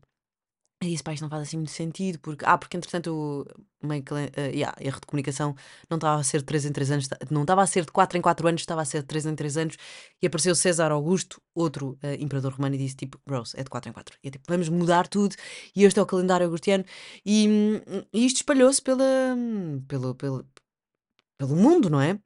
e 0.83 0.89
disse, 0.91 1.03
pá, 1.05 1.13
isto 1.13 1.23
não 1.23 1.31
faz 1.31 1.43
assim 1.43 1.57
muito 1.59 1.71
sentido, 1.71 2.19
porque, 2.19 2.45
ah, 2.45 2.59
porque 2.59 2.77
entretanto 2.77 3.47
o 3.83 3.87
meio 3.87 4.03
calen- 4.03 4.31
eh, 4.37 4.51
yeah, 4.51 4.75
erro 4.81 4.99
de 5.01 5.07
comunicação 5.07 5.55
não 5.89 5.97
estava 5.97 6.21
a 6.21 6.25
ser 6.25 6.39
de 6.39 6.45
3 6.45 6.65
em 6.65 6.73
3 6.73 6.91
anos, 6.91 7.09
não 7.31 7.43
estava 7.43 7.63
a 7.63 7.67
ser 7.69 7.85
de 7.85 7.93
4 7.93 8.19
em 8.19 8.21
4 8.21 8.49
anos, 8.49 8.63
estava 8.63 8.83
a 8.83 8.85
ser 8.85 9.03
de 9.03 9.07
3 9.07 9.25
em 9.25 9.35
3 9.37 9.57
anos, 9.57 9.77
e 10.21 10.27
apareceu 10.27 10.55
César 10.57 10.91
Augusto, 10.91 11.41
outro 11.55 11.97
eh, 12.03 12.17
imperador 12.21 12.53
romano, 12.55 12.75
e 12.75 12.79
disse 12.79 12.97
tipo, 12.97 13.21
bros, 13.25 13.55
é 13.55 13.63
de 13.63 13.71
4 13.71 13.91
em 13.91 13.93
4. 13.93 14.19
E 14.25 14.29
é 14.29 14.31
tipo, 14.33 14.45
vamos 14.49 14.69
mudar 14.69 15.07
tudo, 15.07 15.37
e 15.77 15.85
este 15.85 16.01
é 16.01 16.03
o 16.03 16.07
calendário 16.07 16.47
augustiano, 16.47 16.85
e, 17.25 17.49
hum, 17.49 18.03
e 18.13 18.27
isto 18.27 18.39
espalhou-se 18.39 18.83
pela, 18.83 19.05
hum, 19.37 19.85
pelo, 19.87 20.15
pelo, 20.17 20.45
pelo 21.39 21.57
mundo, 21.57 21.89
não 21.91 22.01
é? 22.01 22.19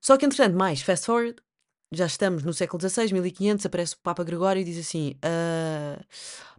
Só 0.00 0.16
que 0.16 0.26
entretanto, 0.26 0.56
mais 0.56 0.82
fast 0.82 1.06
forward, 1.06 1.36
já 1.92 2.06
estamos 2.06 2.42
no 2.44 2.52
século 2.52 2.80
XVI, 2.80 3.12
1500, 3.12 3.66
aparece 3.66 3.94
o 3.94 3.98
Papa 3.98 4.24
Gregório 4.24 4.60
e 4.60 4.64
diz 4.64 4.78
assim: 4.78 5.14
"Ah, 5.22 6.02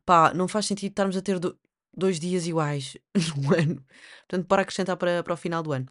pá, 0.06 0.34
não 0.34 0.48
faz 0.48 0.66
sentido 0.68 0.92
estarmos 0.92 1.18
a 1.18 1.22
ter 1.22 1.40
do- 1.40 1.58
dois 1.96 2.20
dias 2.20 2.48
iguais 2.48 2.98
no 3.38 3.54
ano. 3.56 3.86
Portanto, 4.28 4.48
para 4.48 4.62
acrescentar 4.64 4.98
para, 4.98 5.24
para 5.24 5.34
o 5.34 5.38
final 5.38 5.64
do 5.64 5.72
ano, 5.74 5.88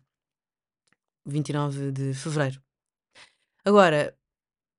29 1.24 1.92
de 1.92 2.12
fevereiro. 2.14 2.60
Agora, 3.64 4.16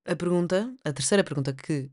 a 0.06 0.16
pergunta, 0.16 0.74
a 0.86 0.94
terceira 0.94 1.24
pergunta 1.24 1.54
que 1.54 1.92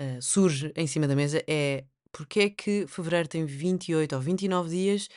ah, 0.00 0.20
surge 0.20 0.72
em 0.76 0.86
cima 0.86 1.08
da 1.08 1.16
mesa 1.16 1.42
é: 1.48 1.86
porquê 2.12 2.40
é 2.42 2.50
que 2.50 2.86
fevereiro 2.88 3.28
tem 3.28 3.46
28 3.46 4.14
ou 4.16 4.22
29 4.22 4.70
dias? 4.70 5.08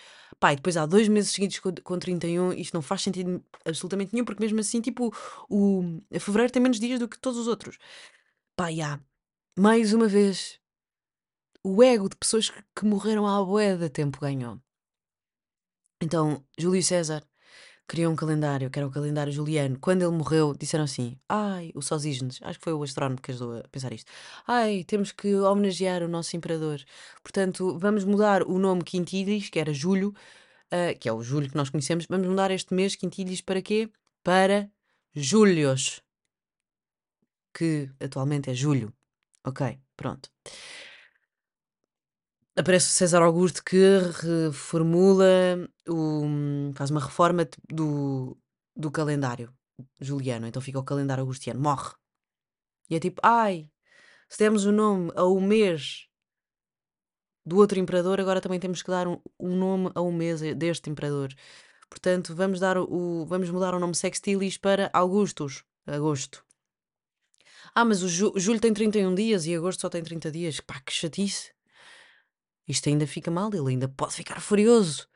E 0.43 0.55
depois 0.55 0.77
há 0.77 0.85
dois 0.85 1.07
meses 1.07 1.31
seguidos 1.31 1.59
com, 1.59 1.73
com 1.83 1.97
31, 1.97 2.53
isto 2.53 2.73
não 2.73 2.81
faz 2.81 3.01
sentido 3.01 3.43
absolutamente 3.65 4.13
nenhum, 4.13 4.25
porque 4.25 4.43
mesmo 4.43 4.59
assim, 4.59 4.81
tipo, 4.81 5.13
o, 5.49 5.99
fevereiro 6.19 6.53
tem 6.53 6.61
menos 6.61 6.79
dias 6.79 6.99
do 6.99 7.07
que 7.07 7.17
todos 7.17 7.39
os 7.39 7.47
outros. 7.47 7.77
Pá, 8.55 8.71
e 8.71 8.81
há, 8.81 8.99
mais 9.57 9.93
uma 9.93 10.07
vez, 10.07 10.59
o 11.63 11.81
ego 11.81 12.09
de 12.09 12.15
pessoas 12.15 12.49
que, 12.49 12.63
que 12.75 12.85
morreram 12.85 13.27
à 13.27 13.43
boé 13.43 13.75
da 13.75 13.89
tempo 13.89 14.19
ganhou. 14.19 14.59
Então, 16.01 16.43
Júlio 16.57 16.83
César 16.83 17.23
criou 17.87 18.11
um 18.11 18.15
calendário, 18.15 18.69
que 18.69 18.79
era 18.79 18.87
o 18.87 18.91
calendário 18.91 19.31
juliano. 19.31 19.77
Quando 19.79 20.01
ele 20.01 20.11
morreu, 20.11 20.53
disseram 20.57 20.83
assim: 20.83 21.17
Ai, 21.29 21.71
o 21.75 21.81
Sosígenes, 21.81 22.39
acho 22.41 22.59
que 22.59 22.63
foi 22.65 22.73
o 22.73 22.83
astrónomo 22.83 23.21
que 23.21 23.31
ajudou 23.31 23.59
a 23.59 23.67
pensar 23.69 23.93
isto. 23.93 24.11
Ai, 24.47 24.83
temos 24.83 25.11
que 25.11 25.35
homenagear 25.35 26.03
o 26.03 26.07
nosso 26.07 26.35
imperador. 26.35 26.81
Portanto, 27.23 27.77
vamos 27.79 28.03
mudar 28.03 28.43
o 28.43 28.57
nome 28.57 28.83
Quintilis, 28.83 29.49
que 29.49 29.59
era 29.59 29.73
Júlio, 29.73 30.09
uh, 30.71 30.97
que 30.99 31.09
é 31.09 31.13
o 31.13 31.21
Júlio 31.21 31.49
que 31.49 31.57
nós 31.57 31.69
conhecemos, 31.69 32.05
vamos 32.07 32.27
mudar 32.27 32.51
este 32.51 32.73
mês 32.73 32.95
Quintilis 32.95 33.41
para 33.41 33.61
quê? 33.61 33.89
Para 34.23 34.69
Júlios, 35.13 36.01
que 37.53 37.89
atualmente 37.99 38.49
é 38.49 38.53
Julho. 38.53 38.93
Ok, 39.43 39.79
pronto 39.95 40.29
aparece 42.55 42.87
o 42.87 42.91
César 42.91 43.21
Augusto 43.21 43.63
que 43.63 43.99
reformula, 44.21 45.25
o, 45.87 46.71
faz 46.75 46.89
uma 46.89 47.01
reforma 47.01 47.47
do, 47.69 48.37
do 48.75 48.89
calendário 48.89 49.53
juliano. 49.99 50.47
Então 50.47 50.61
fica 50.61 50.79
o 50.79 50.83
calendário 50.83 51.21
augustiano, 51.21 51.59
morre. 51.59 51.93
E 52.89 52.95
é 52.95 52.99
tipo, 52.99 53.19
ai, 53.23 53.69
se 54.29 54.39
demos 54.39 54.65
o 54.65 54.71
nome 54.71 55.11
ao 55.15 55.39
mês 55.39 56.07
do 57.45 57.57
outro 57.57 57.79
imperador, 57.79 58.19
agora 58.19 58.41
também 58.41 58.59
temos 58.59 58.81
que 58.81 58.89
dar 58.89 59.07
um, 59.07 59.19
um 59.39 59.55
nome 59.55 59.91
ao 59.93 60.11
mês 60.11 60.41
deste 60.55 60.89
imperador. 60.89 61.33
Portanto, 61.89 62.33
vamos, 62.33 62.59
dar 62.59 62.77
o, 62.77 63.25
vamos 63.25 63.49
mudar 63.49 63.73
o 63.75 63.79
nome 63.79 63.95
Sextilis 63.95 64.57
para 64.57 64.89
Augustus, 64.93 65.63
agosto. 65.85 66.43
Ah, 67.73 67.85
mas 67.85 68.01
o 68.01 68.07
julho 68.39 68.59
tem 68.59 68.73
31 68.73 69.13
dias 69.13 69.45
e 69.45 69.55
agosto 69.55 69.81
só 69.81 69.89
tem 69.89 70.01
30 70.01 70.31
dias. 70.31 70.59
Pá, 70.61 70.79
que 70.79 70.93
chatice 70.93 71.54
isto 72.67 72.89
ainda 72.89 73.05
fica 73.05 73.29
mal, 73.29 73.53
ele 73.53 73.71
ainda 73.71 73.87
pode 73.87 74.13
ficar 74.13 74.39
furioso 74.41 75.07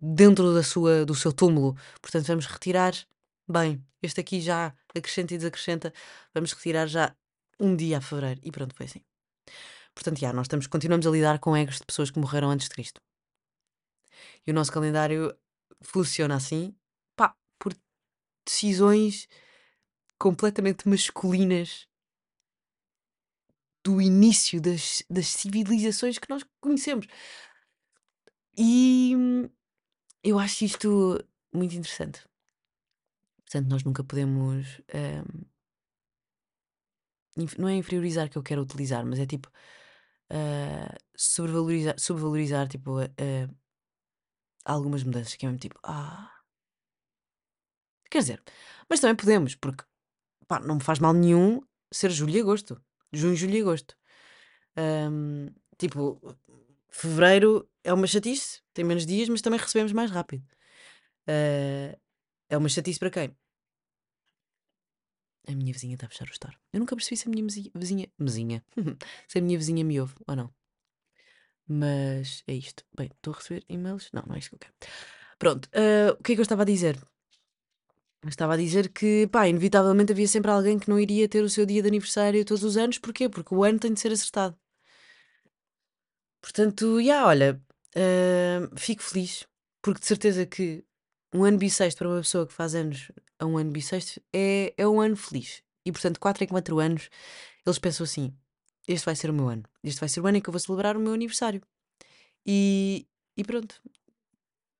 dentro 0.00 0.54
da 0.54 0.62
sua, 0.62 1.04
do 1.04 1.14
seu 1.14 1.32
túmulo. 1.32 1.76
Portanto, 2.00 2.26
vamos 2.26 2.46
retirar. 2.46 2.94
Bem, 3.48 3.84
este 4.02 4.20
aqui 4.20 4.40
já 4.40 4.74
acrescenta 4.94 5.34
e 5.34 5.38
desacrescenta. 5.38 5.92
Vamos 6.34 6.52
retirar 6.52 6.86
já 6.86 7.14
um 7.58 7.74
dia 7.74 7.98
a 7.98 8.00
fevereiro. 8.00 8.40
E 8.42 8.50
pronto, 8.50 8.74
foi 8.74 8.86
assim. 8.86 9.04
Portanto, 9.94 10.18
já, 10.18 10.32
nós 10.32 10.44
estamos, 10.44 10.66
continuamos 10.66 11.06
a 11.06 11.10
lidar 11.10 11.38
com 11.40 11.56
egos 11.56 11.78
de 11.78 11.84
pessoas 11.84 12.10
que 12.10 12.18
morreram 12.18 12.50
antes 12.50 12.68
de 12.68 12.74
Cristo. 12.74 13.00
E 14.46 14.50
o 14.50 14.54
nosso 14.54 14.72
calendário 14.72 15.34
funciona 15.80 16.36
assim, 16.36 16.74
pá, 17.16 17.34
por 17.58 17.74
decisões 18.46 19.28
completamente 20.18 20.88
masculinas 20.88 21.88
do 23.84 24.00
início 24.00 24.60
das, 24.60 25.02
das 25.08 25.28
civilizações 25.28 26.18
que 26.18 26.28
nós 26.28 26.44
conhecemos. 26.60 27.06
E 28.56 29.14
eu 30.22 30.38
acho 30.38 30.64
isto 30.64 31.24
muito 31.52 31.74
interessante. 31.74 32.26
Portanto, 33.38 33.68
nós 33.70 33.84
nunca 33.84 34.04
podemos. 34.04 34.80
Um, 34.94 35.46
não 37.56 37.68
é 37.68 37.76
inferiorizar 37.76 38.28
que 38.28 38.36
eu 38.36 38.42
quero 38.42 38.62
utilizar, 38.62 39.06
mas 39.06 39.18
é 39.18 39.26
tipo. 39.26 39.50
Uh, 40.30 40.94
sobrevalorizar, 41.16 41.98
sobrevalorizar 41.98 42.68
tipo, 42.68 43.00
uh, 43.00 43.56
algumas 44.64 45.02
mudanças 45.02 45.34
que 45.34 45.46
é 45.46 45.48
mesmo 45.48 45.60
tipo. 45.60 45.78
Ah. 45.82 46.30
Quer 48.10 48.18
dizer, 48.18 48.42
mas 48.88 49.00
também 49.00 49.16
podemos, 49.16 49.54
porque 49.54 49.84
pá, 50.46 50.60
não 50.60 50.76
me 50.76 50.82
faz 50.82 50.98
mal 50.98 51.12
nenhum 51.12 51.62
ser 51.92 52.10
julho 52.10 52.36
e 52.36 52.40
agosto 52.40 52.82
junho, 53.12 53.36
julho 53.36 53.56
e 53.56 53.60
agosto. 53.60 53.96
Um, 54.76 55.48
tipo, 55.76 56.20
fevereiro 56.88 57.68
é 57.82 57.92
uma 57.92 58.06
chatice, 58.06 58.60
tem 58.72 58.84
menos 58.84 59.06
dias, 59.06 59.28
mas 59.28 59.42
também 59.42 59.58
recebemos 59.58 59.92
mais 59.92 60.10
rápido. 60.10 60.44
Uh, 61.28 61.98
é 62.48 62.56
uma 62.56 62.68
chatice 62.68 62.98
para 62.98 63.10
quem? 63.10 63.36
A 65.46 65.54
minha 65.54 65.72
vizinha 65.72 65.94
está 65.94 66.06
a 66.06 66.10
fechar 66.10 66.28
o 66.28 66.32
store. 66.32 66.56
Eu 66.72 66.80
nunca 66.80 66.94
percebi 66.94 67.16
se 67.16 67.26
a 67.26 67.30
minha 67.30 67.44
vizinha. 67.74 68.08
Vizinha. 68.18 68.64
se 69.26 69.38
a 69.38 69.42
minha 69.42 69.56
vizinha 69.56 69.84
me 69.84 69.98
ouve 70.00 70.14
ou 70.26 70.36
não. 70.36 70.52
Mas 71.66 72.42
é 72.46 72.54
isto. 72.54 72.84
Bem, 72.96 73.10
estou 73.14 73.32
a 73.32 73.36
receber 73.36 73.64
e-mails? 73.68 74.10
Não, 74.12 74.22
não 74.26 74.34
é 74.34 74.38
isto 74.38 74.50
que 74.50 74.54
eu 74.56 74.58
quero. 74.58 74.74
Pronto. 75.38 75.66
Uh, 75.66 76.12
o 76.18 76.22
que 76.22 76.32
é 76.32 76.34
que 76.34 76.40
eu 76.40 76.42
estava 76.42 76.62
a 76.62 76.66
dizer? 76.66 76.98
Estava 78.26 78.54
a 78.54 78.56
dizer 78.56 78.88
que, 78.88 79.28
pá, 79.28 79.48
inevitavelmente 79.48 80.12
havia 80.12 80.26
sempre 80.26 80.50
alguém 80.50 80.78
que 80.78 80.88
não 80.90 80.98
iria 80.98 81.28
ter 81.28 81.42
o 81.42 81.48
seu 81.48 81.64
dia 81.64 81.82
de 81.82 81.88
aniversário 81.88 82.44
todos 82.44 82.64
os 82.64 82.76
anos. 82.76 82.98
Porquê? 82.98 83.28
Porque 83.28 83.54
o 83.54 83.62
ano 83.62 83.78
tem 83.78 83.92
de 83.92 84.00
ser 84.00 84.12
acertado. 84.12 84.56
Portanto, 86.40 87.00
já, 87.02 87.26
olha, 87.26 87.60
uh, 87.96 88.78
fico 88.78 89.02
feliz, 89.02 89.46
porque 89.82 90.00
de 90.00 90.06
certeza 90.06 90.46
que 90.46 90.84
um 91.32 91.44
ano 91.44 91.58
bissexto 91.58 91.98
para 91.98 92.08
uma 92.08 92.20
pessoa 92.20 92.46
que 92.46 92.52
faz 92.52 92.74
anos 92.74 93.10
a 93.38 93.46
um 93.46 93.58
ano 93.58 93.70
bissexto 93.70 94.20
é, 94.32 94.74
é 94.76 94.88
um 94.88 95.00
ano 95.00 95.16
feliz. 95.16 95.62
E 95.84 95.92
portanto, 95.92 96.18
4 96.20 96.44
em 96.44 96.46
4 96.46 96.78
anos, 96.78 97.08
eles 97.66 97.78
pensam 97.78 98.04
assim: 98.04 98.34
este 98.86 99.04
vai 99.04 99.16
ser 99.16 99.30
o 99.30 99.34
meu 99.34 99.48
ano, 99.48 99.64
este 99.82 100.00
vai 100.00 100.08
ser 100.08 100.20
o 100.20 100.26
ano 100.26 100.38
em 100.38 100.40
que 100.40 100.48
eu 100.48 100.52
vou 100.52 100.60
celebrar 100.60 100.96
o 100.96 101.00
meu 101.00 101.12
aniversário. 101.12 101.62
E, 102.46 103.06
e 103.36 103.44
pronto. 103.44 103.80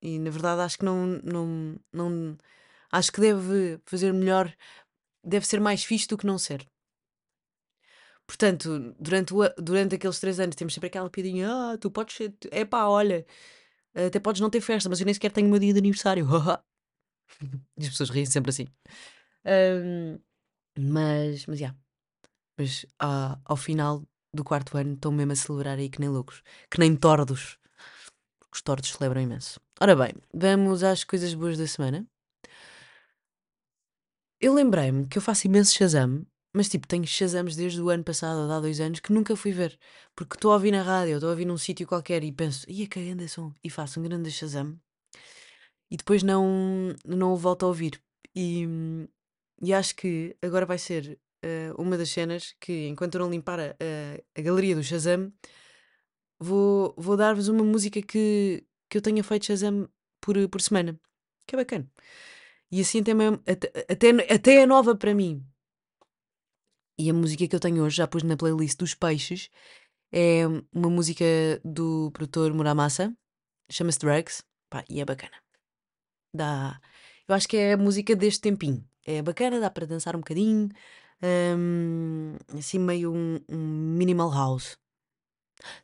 E 0.00 0.18
na 0.18 0.30
verdade 0.30 0.62
acho 0.62 0.78
que 0.78 0.84
não, 0.84 1.06
não, 1.24 1.76
não 1.92 2.38
Acho 2.90 3.12
que 3.12 3.20
deve 3.20 3.80
fazer 3.84 4.12
melhor, 4.12 4.54
deve 5.24 5.46
ser 5.46 5.60
mais 5.60 5.84
fixe 5.84 6.08
do 6.08 6.16
que 6.16 6.26
não 6.26 6.38
ser. 6.38 6.66
Portanto, 8.26 8.94
durante, 9.00 9.32
o, 9.34 9.38
durante 9.56 9.94
aqueles 9.94 10.20
três 10.20 10.38
anos 10.38 10.54
temos 10.54 10.74
sempre 10.74 10.88
aquela 10.88 11.08
piadinha: 11.08 11.48
ah, 11.50 11.78
tu 11.78 11.90
podes 11.90 12.16
ser, 12.16 12.34
é 12.50 12.64
pá, 12.64 12.84
olha, 12.86 13.26
até 13.94 14.20
podes 14.20 14.40
não 14.40 14.50
ter 14.50 14.60
festa, 14.60 14.88
mas 14.88 15.00
eu 15.00 15.06
nem 15.06 15.14
sequer 15.14 15.32
tenho 15.32 15.46
o 15.46 15.50
meu 15.50 15.58
dia 15.58 15.72
de 15.72 15.78
aniversário. 15.78 16.26
e 17.76 17.84
as 17.84 17.88
pessoas 17.88 18.10
riem 18.10 18.26
sempre 18.26 18.50
assim. 18.50 18.66
Um, 19.46 20.18
mas, 20.78 21.46
mas. 21.46 21.58
Yeah. 21.58 21.76
Mas 22.58 22.84
ah, 23.00 23.38
ao 23.44 23.56
final 23.56 24.02
do 24.32 24.44
quarto 24.44 24.76
ano 24.76 24.94
estão 24.94 25.12
mesmo 25.12 25.32
a 25.32 25.36
celebrar 25.36 25.78
aí 25.78 25.88
que 25.88 26.00
nem 26.00 26.08
loucos, 26.08 26.42
que 26.70 26.78
nem 26.78 26.94
tordos. 26.96 27.58
Porque 28.38 28.56
os 28.56 28.62
tordos 28.62 28.90
celebram 28.90 29.22
imenso. 29.22 29.60
Ora 29.80 29.94
bem, 29.96 30.12
vamos 30.34 30.82
às 30.82 31.04
coisas 31.04 31.34
boas 31.34 31.56
da 31.56 31.66
semana. 31.66 32.06
Eu 34.40 34.54
lembrei-me 34.54 35.06
que 35.08 35.18
eu 35.18 35.22
faço 35.22 35.48
imenso 35.48 35.74
Shazam, 35.74 36.24
mas 36.54 36.68
tipo, 36.68 36.86
tenho 36.86 37.04
Shazams 37.06 37.56
desde 37.56 37.80
o 37.82 37.88
ano 37.88 38.04
passado, 38.04 38.50
há 38.50 38.60
dois 38.60 38.80
anos, 38.80 39.00
que 39.00 39.12
nunca 39.12 39.34
fui 39.34 39.50
ver. 39.52 39.76
Porque 40.14 40.36
estou 40.36 40.52
a 40.52 40.54
ouvir 40.54 40.70
na 40.70 40.82
rádio, 40.82 41.14
estou 41.14 41.28
a 41.28 41.32
ouvir 41.32 41.44
num 41.44 41.58
sítio 41.58 41.86
qualquer 41.86 42.22
e 42.22 42.30
penso, 42.30 42.64
ia 42.70 42.86
que 42.86 43.04
grande 43.04 43.28
som, 43.28 43.52
e 43.64 43.68
faço 43.68 43.98
um 43.98 44.04
grande 44.04 44.30
Shazam. 44.30 44.78
E 45.90 45.96
depois 45.96 46.22
não, 46.22 46.94
não 47.04 47.32
o 47.32 47.36
volto 47.36 47.64
a 47.64 47.68
ouvir. 47.68 48.00
E, 48.34 48.64
e 49.60 49.74
acho 49.74 49.96
que 49.96 50.36
agora 50.40 50.64
vai 50.66 50.78
ser 50.78 51.18
uh, 51.44 51.80
uma 51.82 51.98
das 51.98 52.10
cenas 52.10 52.54
que, 52.60 52.86
enquanto 52.88 53.16
eu 53.16 53.20
não 53.22 53.30
limpar 53.30 53.58
a, 53.58 53.70
a, 53.70 54.40
a 54.40 54.42
galeria 54.42 54.76
do 54.76 54.84
Shazam, 54.84 55.32
vou, 56.38 56.94
vou 56.96 57.16
dar-vos 57.16 57.48
uma 57.48 57.64
música 57.64 58.00
que, 58.02 58.64
que 58.88 58.98
eu 58.98 59.02
tenha 59.02 59.24
feito 59.24 59.46
Shazam 59.46 59.88
por, 60.20 60.48
por 60.48 60.60
semana. 60.60 60.98
Que 61.46 61.56
é 61.56 61.58
bacana. 61.58 61.90
E 62.70 62.80
assim 62.80 63.02
também, 63.02 63.38
até, 63.46 63.72
até, 63.88 64.34
até 64.34 64.54
é 64.62 64.66
nova 64.66 64.94
para 64.94 65.14
mim. 65.14 65.44
E 66.98 67.08
a 67.08 67.14
música 67.14 67.46
que 67.46 67.54
eu 67.54 67.60
tenho 67.60 67.84
hoje, 67.84 67.96
já 67.96 68.06
pus 68.06 68.22
na 68.22 68.36
playlist 68.36 68.78
dos 68.78 68.94
Peixes, 68.94 69.48
é 70.12 70.46
uma 70.72 70.90
música 70.90 71.24
do 71.64 72.10
produtor 72.12 72.52
Muramasa, 72.52 73.14
chama-se 73.70 73.98
Drugs, 73.98 74.42
pá, 74.68 74.84
e 74.88 75.00
é 75.00 75.04
bacana. 75.04 75.36
Dá, 76.34 76.80
eu 77.26 77.34
acho 77.34 77.48
que 77.48 77.56
é 77.56 77.74
a 77.74 77.76
música 77.76 78.16
deste 78.16 78.40
tempinho. 78.40 78.84
É 79.06 79.22
bacana, 79.22 79.60
dá 79.60 79.70
para 79.70 79.86
dançar 79.86 80.16
um 80.16 80.20
bocadinho, 80.20 80.68
um, 81.56 82.36
assim 82.58 82.78
meio 82.78 83.12
um, 83.12 83.40
um 83.48 83.96
minimal 83.96 84.30
house. 84.30 84.76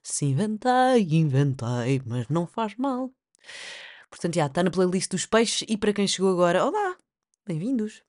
Se 0.02 0.26
inventei, 0.26 1.02
inventei, 1.10 2.00
mas 2.04 2.28
não 2.28 2.46
faz 2.46 2.76
mal. 2.76 3.12
Portanto, 4.14 4.36
já 4.36 4.46
está 4.46 4.62
na 4.62 4.70
playlist 4.70 5.10
dos 5.10 5.26
peixes. 5.26 5.66
E 5.68 5.76
para 5.76 5.92
quem 5.92 6.06
chegou 6.06 6.30
agora, 6.30 6.64
olá, 6.64 6.96
bem-vindos. 7.44 8.04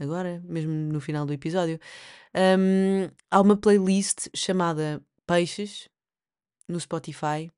Agora, 0.00 0.42
mesmo 0.46 0.72
no 0.72 1.02
final 1.02 1.26
do 1.26 1.34
episódio, 1.34 1.78
um, 2.34 3.10
há 3.30 3.40
uma 3.42 3.54
playlist 3.54 4.28
chamada 4.34 5.04
Peixes 5.26 5.86
no 6.66 6.80
Spotify, 6.80 7.52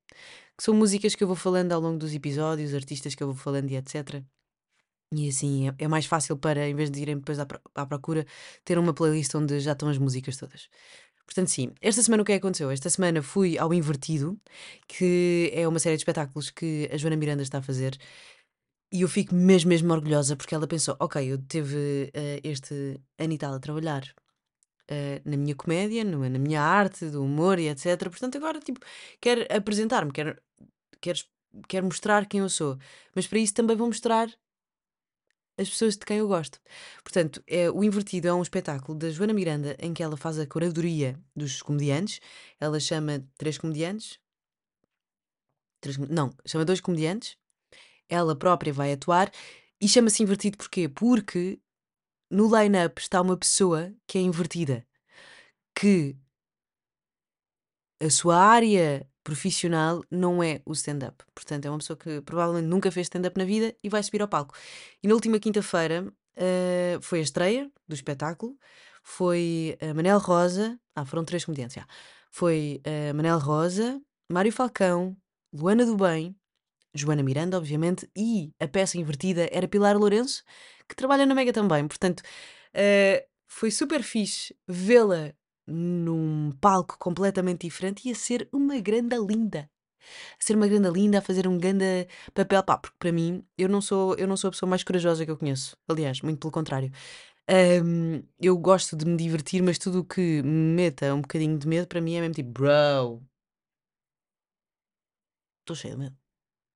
que 0.59 0.65
são 0.65 0.75
músicas 0.75 1.15
que 1.15 1.23
eu 1.23 1.29
vou 1.29 1.37
falando 1.37 1.71
ao 1.71 1.81
longo 1.81 1.97
dos 1.97 2.13
episódios, 2.13 2.75
artistas 2.75 3.15
que 3.15 3.23
eu 3.23 3.29
vou 3.29 3.37
falando 3.37 3.71
e 3.71 3.77
etc. 3.77 4.21
E 5.13 5.29
assim 5.29 5.69
é, 5.69 5.75
é 5.85 5.89
mais 5.89 6.07
fácil 6.07 6.37
para, 6.37 6.69
em 6.69 6.75
vez 6.75 6.91
de 6.91 7.01
irem 7.01 7.19
depois 7.19 7.39
à, 7.39 7.47
à 7.77 7.87
procura, 7.87 8.27
ter 8.65 8.79
uma 8.79 8.93
playlist 8.93 9.33
onde 9.37 9.61
já 9.61 9.73
estão 9.73 9.89
as 9.89 9.97
músicas 9.97 10.37
todas. 10.37 10.69
Portanto, 11.27 11.49
sim. 11.49 11.73
Esta 11.81 12.03
semana 12.03 12.23
o 12.23 12.27
que 12.27 12.33
é 12.33 12.37
que 12.37 12.41
aconteceu? 12.47 12.71
Esta 12.71 12.91
semana 12.91 13.23
fui 13.23 13.59
ao 13.59 13.73
Invertido, 13.73 14.39
que 14.87 15.51
é 15.55 15.67
uma 15.67 15.79
série 15.79 15.97
de 15.97 16.01
espetáculos 16.03 16.51
que 16.51 16.89
a 16.93 16.97
Joana 16.97 17.17
Miranda 17.17 17.43
está 17.43 17.59
a 17.59 17.63
fazer. 17.63 17.99
E 18.93 19.03
eu 19.03 19.09
fico 19.09 19.35
mesmo, 19.35 19.69
mesmo 19.71 19.93
orgulhosa 19.93 20.37
porque 20.37 20.55
ela 20.55 20.67
pensou: 20.69 20.97
ok, 21.01 21.33
eu 21.33 21.39
teve 21.39 22.11
eh, 22.15 22.41
este 22.45 23.01
ano 23.19 23.33
e 23.33 23.39
tal 23.39 23.55
a 23.55 23.61
trabalhar 23.61 24.05
eh, 24.89 25.23
na 25.25 25.37
minha 25.37 25.55
comédia, 25.55 26.05
no- 26.05 26.29
na 26.29 26.39
minha 26.39 26.63
arte, 26.63 27.07
do 27.11 27.23
humor 27.25 27.59
e 27.59 27.69
etc. 27.69 28.11
Portanto, 28.11 28.37
agora, 28.39 28.61
tipo, 28.61 28.81
quero 29.21 29.43
apresentar-me, 29.55 30.13
quero, 30.13 30.37
quero, 31.01 31.21
quero 31.69 31.87
mostrar 31.87 32.27
quem 32.27 32.41
eu 32.41 32.49
sou. 32.51 32.79
Mas 33.15 33.27
para 33.27 33.39
isso 33.41 33.55
também 33.55 33.77
vou 33.77 33.89
mostrar 33.89 34.29
as 35.57 35.69
pessoas 35.69 35.97
de 35.97 36.05
quem 36.05 36.19
eu 36.19 36.29
gosto. 36.29 36.61
Portanto, 37.03 37.43
é, 37.47 37.71
o 37.71 37.85
Invertido 37.85 38.29
é 38.29 38.35
um 38.35 38.43
espetáculo 38.43 38.99
da 38.99 39.11
Joana 39.11 39.33
Miranda 39.33 39.77
em 39.79 39.95
que 39.95 40.03
ela 40.03 40.17
faz 40.17 40.39
a 40.39 40.47
curadoria 40.47 41.19
dos 41.35 41.63
comediantes. 41.63 42.21
Ela 42.61 42.81
chama 42.81 43.25
três 43.39 43.59
comediantes. 43.59 44.19
Três, 45.81 45.97
não, 45.97 46.35
chama 46.47 46.65
dois 46.65 46.81
comediantes. 46.81 47.37
Ela 48.09 48.37
própria 48.37 48.73
vai 48.73 48.93
atuar 48.93 49.31
e 49.81 49.89
chama-se 49.89 50.23
Invertido 50.23 50.57
porquê? 50.57 50.89
Porque 50.89 51.61
no 52.31 52.47
line-up 52.55 53.01
está 53.01 53.21
uma 53.21 53.37
pessoa 53.37 53.95
que 54.07 54.19
é 54.19 54.21
invertida, 54.21 54.87
que 55.75 56.17
a 58.01 58.11
sua 58.11 58.37
área 58.37 59.09
profissional 59.25 60.05
não 60.11 60.43
é 60.43 60.61
o 60.65 60.73
stand-up. 60.73 61.25
Portanto, 61.35 61.65
é 61.65 61.71
uma 61.71 61.79
pessoa 61.79 61.97
que 61.97 62.21
provavelmente 62.21 62.67
nunca 62.67 62.91
fez 62.93 63.07
stand-up 63.07 63.37
na 63.39 63.45
vida 63.45 63.75
e 63.83 63.89
vai 63.89 64.03
subir 64.03 64.23
ao 64.23 64.29
palco. 64.29 64.55
E 65.03 65.09
na 65.09 65.15
última 65.15 65.39
quinta-feira 65.41 66.13
eh, 66.37 66.99
foi 67.01 67.21
a 67.21 67.23
estreia 67.23 67.71
do 67.89 67.95
espetáculo. 67.95 68.57
Foi 69.03 69.77
a 69.81 69.95
Manel 69.95 70.19
Rosa. 70.19 70.79
Ah, 70.95 71.05
foram 71.05 71.25
três 71.25 71.45
comediantes, 71.45 71.75
já. 71.75 71.87
Foi 72.31 72.81
a 72.85 73.15
Manel 73.15 73.39
Rosa, 73.39 74.01
Mário 74.31 74.53
Falcão, 74.53 75.17
Luana 75.53 75.87
do 75.87 75.97
Bem, 75.97 76.37
Joana 76.95 77.23
Miranda, 77.23 77.57
obviamente, 77.57 78.09
e 78.17 78.53
a 78.61 78.69
peça 78.69 78.99
invertida 78.99 79.49
era 79.51 79.67
Pilar 79.67 79.97
Lourenço, 79.97 80.45
que 80.89 80.95
trabalha 80.95 81.27
na 81.27 81.35
Mega 81.35 81.53
também. 81.53 81.87
Portanto, 81.89 82.23
eh, 82.73 83.27
foi 83.47 83.71
super 83.71 84.03
fixe 84.03 84.55
vê-la 84.69 85.33
num 85.67 86.53
palco 86.61 86.99
completamente 86.99 87.67
diferente 87.67 88.09
e 88.09 88.13
a 88.13 88.15
ser 88.15 88.49
uma 88.53 88.79
grande 88.81 89.17
linda. 89.17 89.71
A 90.41 90.45
ser 90.45 90.57
uma 90.57 90.69
grande 90.69 90.91
linda, 90.91 91.19
a 91.19 91.23
fazer 91.23 91.49
um 91.49 91.59
grande 91.59 92.07
papel, 92.35 92.63
pá, 92.63 92.79
porque 92.79 92.97
para 92.99 93.13
mim, 93.13 93.45
eu 93.57 93.69
não 93.69 93.81
sou, 93.81 94.15
eu 94.17 94.27
não 94.27 94.37
sou 94.37 94.49
a 94.49 94.51
pessoa 94.53 94.69
mais 94.69 94.85
corajosa 94.85 95.25
que 95.25 95.31
eu 95.31 95.39
conheço. 95.39 95.77
Aliás, 95.89 96.21
muito 96.21 96.41
pelo 96.41 96.53
contrário. 96.53 96.93
Ahm, 97.49 98.23
eu 98.41 98.57
gosto 98.59 98.97
de 98.97 99.07
me 99.07 99.17
divertir, 99.17 99.63
mas 99.63 99.79
tudo 99.79 100.01
o 100.01 100.05
que 100.05 100.43
me 100.43 100.75
meta 100.77 101.15
um 101.15 101.21
bocadinho 101.23 101.59
de 101.59 101.69
medo, 101.69 101.87
para 101.89 102.01
mim 102.01 102.15
é 102.15 102.21
mesmo 102.21 102.35
tipo, 102.35 102.51
bro, 102.51 103.23
estou 105.61 105.77
cheio 105.77 105.95
de 105.95 106.01
medo, 106.01 106.17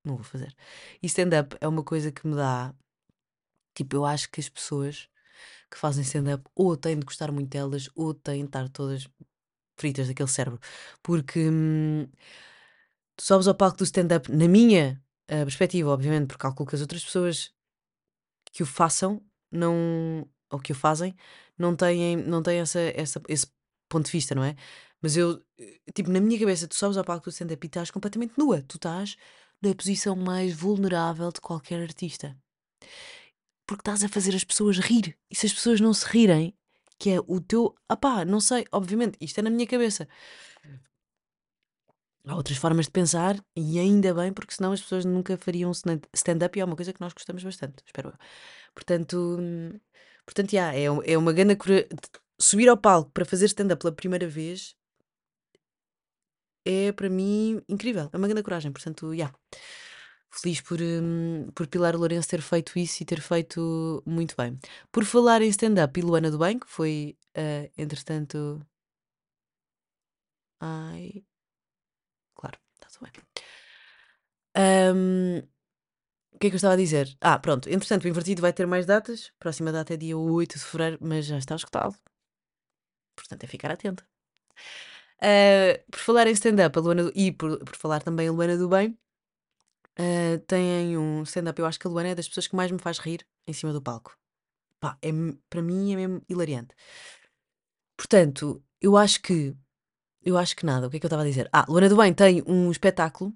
não 0.05 0.16
vou 0.16 0.24
fazer. 0.24 0.55
E 1.03 1.07
stand-up 1.07 1.57
é 1.61 1.68
uma 1.68 1.85
coisa 1.85 2.12
que 2.12 2.27
me 2.27 2.37
dá, 2.37 2.74
tipo, 3.74 3.96
eu 3.96 4.05
acho 4.05 4.31
que 4.31 4.40
as 4.40 4.48
pessoas 4.48 5.09
que 5.70 5.79
fazem 5.79 6.03
stand-up 6.03 6.44
ou 6.55 6.77
têm 6.77 6.98
de 6.98 7.05
gostar 7.05 7.33
muito 7.33 7.51
delas 7.51 7.88
ou 7.94 8.14
têm 8.14 8.42
de 8.42 8.48
estar 8.48 8.68
todas 8.68 9.09
fritas 9.77 10.09
daquele 10.09 10.29
cérebro. 10.29 10.61
Porque 11.03 11.48
hum, 11.48 12.07
tu 13.16 13.24
sobes 13.24 13.48
ao 13.48 13.55
palco 13.55 13.79
do 13.79 13.85
stand-up, 13.85 14.31
na 14.31 14.48
minha 14.48 15.03
ah, 15.29 15.44
perspectiva, 15.44 15.90
obviamente, 15.90 16.29
porque 16.29 16.42
calculo 16.42 16.68
que 16.68 16.74
as 16.74 16.81
outras 16.81 17.05
pessoas 17.05 17.53
que 18.53 18.62
o 18.62 18.66
façam 18.66 19.22
não 19.51 20.29
ou 20.51 20.59
que 20.59 20.72
o 20.72 20.74
fazem 20.74 21.14
não 21.59 21.77
têm, 21.77 22.16
não 22.16 22.42
têm 22.42 22.61
essa, 22.61 22.81
essa, 22.81 23.22
esse 23.29 23.46
ponto 23.88 24.07
de 24.07 24.12
vista, 24.12 24.35
não 24.35 24.44
é? 24.44 24.57
Mas 25.01 25.16
eu, 25.16 25.42
eh, 25.59 25.79
tipo, 25.94 26.11
na 26.11 26.20
minha 26.20 26.38
cabeça, 26.38 26.66
tu 26.68 26.74
sobes 26.74 26.96
ao 26.96 27.05
palco 27.05 27.24
do 27.24 27.31
stand-up 27.31 27.64
e 27.64 27.68
estás 27.68 27.90
completamente 27.90 28.35
nua. 28.38 28.62
Tu 28.62 28.77
estás 28.77 29.16
na 29.62 29.74
posição 29.74 30.16
mais 30.16 30.55
vulnerável 30.55 31.31
de 31.33 31.40
qualquer 31.40 31.81
artista. 31.83 32.37
Porque 33.68 33.83
estás 33.83 34.02
a 34.02 34.09
fazer 34.09 34.35
as 34.35 34.42
pessoas 34.42 34.78
rir. 34.78 35.14
E 35.31 35.37
se 35.37 35.44
as 35.46 35.52
pessoas 35.52 35.78
não 35.78 35.92
se 35.92 36.07
rirem, 36.07 36.54
que 36.98 37.11
é 37.11 37.20
o 37.20 37.38
teu. 37.38 37.74
Ah 37.88 37.96
pá, 37.96 38.24
não 38.24 38.40
sei, 38.40 38.64
obviamente, 38.72 39.18
isto 39.20 39.38
é 39.38 39.42
na 39.42 39.50
minha 39.50 39.66
cabeça. 39.66 40.09
Há 42.26 42.35
outras 42.35 42.57
formas 42.59 42.87
de 42.87 42.92
pensar 42.92 43.38
e 43.54 43.78
ainda 43.78 44.14
bem, 44.14 44.33
porque 44.33 44.54
senão 44.54 44.72
as 44.72 44.81
pessoas 44.81 45.04
nunca 45.04 45.37
fariam 45.37 45.70
stand- 45.72 46.09
stand-up 46.14 46.59
e 46.59 46.62
é 46.62 46.64
uma 46.64 46.76
coisa 46.76 46.92
que 46.94 47.00
nós 47.00 47.12
gostamos 47.12 47.44
bastante, 47.44 47.83
espero 47.87 48.09
eu. 48.09 48.14
Portanto, 48.74 49.38
portanto, 50.24 50.52
yeah, 50.52 50.76
é, 50.76 50.85
é 51.12 51.18
uma 51.18 51.33
grande 51.33 51.57
cura... 51.57 51.87
Subir 52.40 52.68
ao 52.68 52.76
palco 52.76 53.11
para 53.11 53.24
fazer 53.24 53.46
stand-up 53.46 53.81
pela 53.83 53.92
primeira 53.94 54.26
vez 54.28 54.74
é 56.64 56.92
para 56.92 57.09
mim 57.11 57.61
incrível, 57.68 58.09
é 58.12 58.16
uma 58.16 58.28
grande 58.28 58.42
coragem. 58.42 58.72
Portanto, 58.72 59.12
yeah. 59.12 59.35
Feliz 60.30 60.60
por, 60.60 60.78
hum, 60.80 61.50
por 61.54 61.66
Pilar 61.66 61.96
Lourenço 61.96 62.28
ter 62.28 62.42
feito 62.42 62.78
isso 62.78 63.02
e 63.02 63.06
ter 63.06 63.20
feito 63.20 64.02
muito 64.06 64.34
bem. 64.36 64.58
Por 64.92 65.04
falar 65.04 65.42
em 65.42 65.48
stand-up 65.48 65.98
e 65.98 66.02
Luana 66.02 66.30
do 66.30 66.38
Bem, 66.38 66.58
que 66.58 66.68
foi, 66.68 67.16
eh, 67.34 67.70
entretanto. 67.76 68.60
Ai. 70.60 71.24
Claro, 72.34 72.58
está 72.76 72.88
tudo 72.88 73.04
bem. 73.10 73.12
Hum, 74.56 75.38
o 76.32 76.38
que 76.38 76.46
é 76.48 76.50
que 76.50 76.54
eu 76.54 76.56
estava 76.56 76.74
a 76.74 76.76
dizer? 76.76 77.16
Ah, 77.20 77.38
pronto. 77.38 77.68
Entretanto, 77.68 78.04
o 78.04 78.08
Invertido 78.08 78.42
vai 78.42 78.52
ter 78.52 78.66
mais 78.66 78.86
datas. 78.86 79.32
Próxima 79.38 79.72
data 79.72 79.94
é 79.94 79.96
dia 79.96 80.16
8 80.16 80.58
de 80.58 80.64
fevereiro, 80.64 80.98
mas 81.00 81.26
já 81.26 81.38
está 81.38 81.54
esgotado. 81.54 81.96
Portanto, 83.16 83.44
é 83.44 83.46
ficar 83.46 83.70
atenta. 83.72 84.04
Ah, 85.20 85.80
por 85.90 85.98
falar 86.00 86.26
em 86.26 86.32
stand-up, 86.32 86.76
e 87.14 87.32
por, 87.32 87.58
por 87.58 87.76
falar 87.76 88.02
também 88.02 88.28
a 88.28 88.32
Luana 88.32 88.56
do 88.56 88.68
Bem, 88.68 88.96
ah, 89.98 90.40
tem 90.46 90.96
um 90.96 91.22
stand-up. 91.24 91.58
Eu 91.61 91.66
acho 91.66 91.78
que 91.78 91.87
a 91.87 91.90
Luana 91.90 92.11
é 92.11 92.14
das 92.14 92.28
pessoas 92.28 92.46
que 92.46 92.56
mais 92.56 92.70
me 92.70 92.78
faz 92.78 92.98
rir 92.98 93.26
em 93.46 93.52
cima 93.52 93.72
do 93.72 93.82
palco. 93.82 94.16
Pá, 94.80 94.96
é, 95.02 95.11
para 95.50 95.61
mim 95.61 95.92
é 95.92 95.96
mesmo 95.96 96.22
hilariante. 96.28 96.74
Portanto, 97.96 98.62
eu 98.80 98.96
acho 98.96 99.20
que. 99.20 99.56
Eu 100.22 100.37
acho 100.38 100.54
que 100.56 100.64
nada. 100.66 100.87
O 100.87 100.90
que 100.90 100.96
é 100.98 101.00
que 101.00 101.06
eu 101.06 101.08
estava 101.08 101.22
a 101.22 101.26
dizer? 101.26 101.48
Ah, 101.52 101.66
Luana 101.68 101.88
do 101.88 101.96
Bem 101.96 102.12
tem 102.14 102.42
um 102.46 102.70
espetáculo 102.70 103.32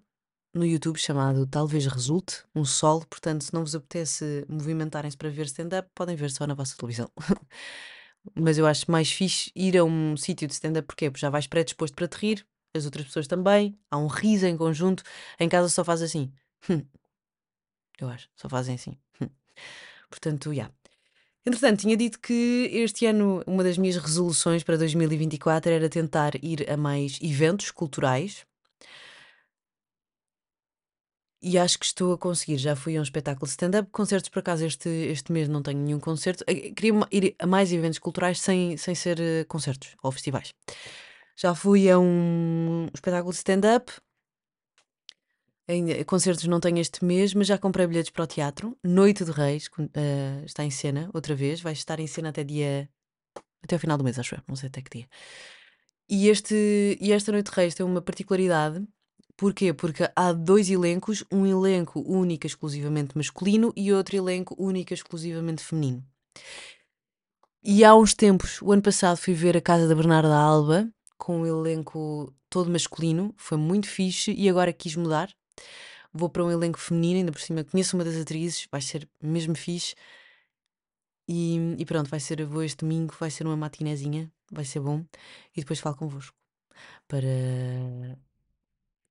no 0.54 0.64
YouTube 0.64 0.98
chamado 0.98 1.46
Talvez 1.46 1.86
Resulte, 1.86 2.44
um 2.54 2.64
solo. 2.64 3.06
Portanto, 3.06 3.42
se 3.42 3.54
não 3.54 3.62
vos 3.62 3.74
apetece 3.74 4.44
movimentarem-se 4.48 5.16
para 5.16 5.30
ver 5.30 5.46
stand-up, 5.46 5.88
podem 5.94 6.14
ver 6.14 6.30
só 6.30 6.46
na 6.46 6.54
vossa 6.54 6.76
televisão. 6.76 7.10
Mas 8.38 8.56
eu 8.56 8.66
acho 8.66 8.90
mais 8.90 9.10
fixe 9.10 9.50
ir 9.56 9.76
a 9.76 9.84
um 9.84 10.16
sítio 10.16 10.46
de 10.46 10.54
stand-up? 10.54 10.86
Porque 10.86 11.10
já 11.16 11.28
vais 11.30 11.46
predisposto 11.46 11.96
para 11.96 12.06
te 12.06 12.16
rir, 12.18 12.46
as 12.76 12.84
outras 12.84 13.06
pessoas 13.06 13.26
também, 13.26 13.78
há 13.90 13.98
um 13.98 14.06
riso 14.06 14.46
em 14.46 14.56
conjunto. 14.56 15.02
Em 15.40 15.48
casa 15.48 15.68
só 15.68 15.82
faz 15.84 16.02
assim. 16.02 16.32
Eu 18.00 18.08
acho, 18.08 18.28
só 18.34 18.48
fazem 18.48 18.74
assim. 18.74 18.96
Portanto, 20.10 20.52
já. 20.54 20.70
Entretanto, 21.44 21.80
tinha 21.80 21.96
dito 21.96 22.20
que 22.20 22.68
este 22.72 23.06
ano 23.06 23.42
uma 23.46 23.64
das 23.64 23.76
minhas 23.78 23.96
resoluções 23.96 24.62
para 24.62 24.76
2024 24.78 25.72
era 25.72 25.88
tentar 25.88 26.32
ir 26.42 26.70
a 26.70 26.76
mais 26.76 27.18
eventos 27.20 27.70
culturais. 27.70 28.46
E 31.44 31.58
acho 31.58 31.78
que 31.78 31.84
estou 31.84 32.12
a 32.12 32.18
conseguir. 32.18 32.56
Já 32.58 32.76
fui 32.76 32.96
a 32.96 33.00
um 33.00 33.02
espetáculo 33.02 33.46
de 33.46 33.50
stand-up. 33.50 33.90
Concertos, 33.90 34.28
por 34.30 34.38
acaso, 34.38 34.64
este, 34.64 34.88
este 34.88 35.32
mês 35.32 35.48
não 35.48 35.60
tenho 35.62 35.80
nenhum 35.80 35.98
concerto. 35.98 36.44
Eh, 36.46 36.70
Queria 36.70 36.92
ir 37.10 37.34
a 37.38 37.46
mais 37.46 37.72
eventos 37.72 37.98
culturais 37.98 38.40
sem, 38.40 38.76
sem 38.76 38.94
ser 38.94 39.18
eh, 39.20 39.44
concertos 39.44 39.96
ou 40.02 40.12
festivais. 40.12 40.54
Já 41.36 41.54
fui 41.54 41.90
a 41.90 41.98
um 41.98 42.86
espetáculo 42.94 43.32
de 43.32 43.38
stand-up. 43.38 43.92
Concertos 46.06 46.44
não 46.46 46.60
tenho 46.60 46.78
este 46.78 47.04
mês, 47.04 47.34
mas 47.34 47.46
já 47.46 47.56
comprei 47.56 47.86
bilhetes 47.86 48.10
para 48.10 48.24
o 48.24 48.26
teatro. 48.26 48.76
Noite 48.82 49.24
de 49.24 49.30
Reis 49.30 49.70
eh, 49.94 50.42
está 50.44 50.64
em 50.64 50.70
cena 50.70 51.08
outra 51.14 51.34
vez. 51.34 51.60
Vai 51.60 51.72
estar 51.72 52.00
em 52.00 52.06
cena 52.06 52.30
até 52.30 52.42
dia. 52.42 52.88
Até 53.62 53.76
ao 53.76 53.80
final 53.80 53.96
do 53.96 54.04
mês, 54.04 54.18
acho 54.18 54.34
eu. 54.34 54.40
Não 54.48 54.56
sei 54.56 54.68
até 54.68 54.82
que 54.82 54.98
dia. 54.98 55.08
E, 56.08 56.28
este, 56.28 56.98
e 57.00 57.12
esta 57.12 57.32
Noite 57.32 57.50
de 57.50 57.56
Reis 57.56 57.74
tem 57.74 57.86
uma 57.86 58.02
particularidade. 58.02 58.86
Porquê? 59.36 59.72
Porque 59.72 60.10
há 60.14 60.32
dois 60.32 60.68
elencos, 60.68 61.24
um 61.32 61.46
elenco 61.46 62.00
único 62.00 62.46
exclusivamente 62.46 63.16
masculino 63.16 63.72
e 63.76 63.92
outro 63.92 64.16
elenco 64.16 64.54
único 64.58 64.92
exclusivamente 64.92 65.62
feminino. 65.62 66.04
E 67.64 67.84
há 67.84 67.94
uns 67.94 68.12
tempos, 68.14 68.60
o 68.60 68.72
ano 68.72 68.82
passado, 68.82 69.16
fui 69.16 69.34
ver 69.34 69.56
a 69.56 69.60
Casa 69.60 69.86
da 69.86 69.94
Bernarda 69.94 70.36
Alba 70.36 70.92
com 71.16 71.42
um 71.42 71.46
elenco 71.46 72.34
todo 72.50 72.68
masculino, 72.68 73.32
foi 73.36 73.56
muito 73.56 73.86
fixe 73.86 74.32
e 74.32 74.48
agora 74.48 74.72
quis 74.72 74.96
mudar. 74.96 75.32
Vou 76.12 76.28
para 76.28 76.44
um 76.44 76.50
elenco 76.50 76.78
feminino, 76.78 77.20
ainda 77.20 77.32
por 77.32 77.40
cima 77.40 77.64
conheço 77.64 77.96
uma 77.96 78.04
das 78.04 78.16
atrizes, 78.16 78.68
vai 78.70 78.80
ser 78.80 79.08
mesmo 79.22 79.54
fixe. 79.54 79.94
E, 81.28 81.56
e 81.78 81.86
pronto, 81.86 82.10
vai 82.10 82.20
ser, 82.20 82.44
vou 82.44 82.62
este 82.62 82.78
domingo, 82.78 83.14
vai 83.18 83.30
ser 83.30 83.46
uma 83.46 83.56
matinezinha, 83.56 84.30
vai 84.50 84.64
ser 84.64 84.80
bom. 84.80 85.04
E 85.56 85.60
depois 85.60 85.80
falo 85.80 85.96
convosco 85.96 86.36
para 87.08 87.28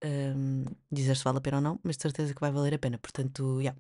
hum, 0.04 0.66
dizer 0.92 1.16
se 1.16 1.24
vale 1.24 1.38
a 1.38 1.42
pena 1.42 1.58
ou 1.58 1.64
não, 1.64 1.80
mas 1.84 1.98
de 1.98 2.04
certeza 2.04 2.34
que 2.34 2.42
vai 2.42 2.52
valer 2.52 2.74
a 2.74 2.80
pena. 2.80 2.98
Portanto, 2.98 3.62
já. 3.62 3.76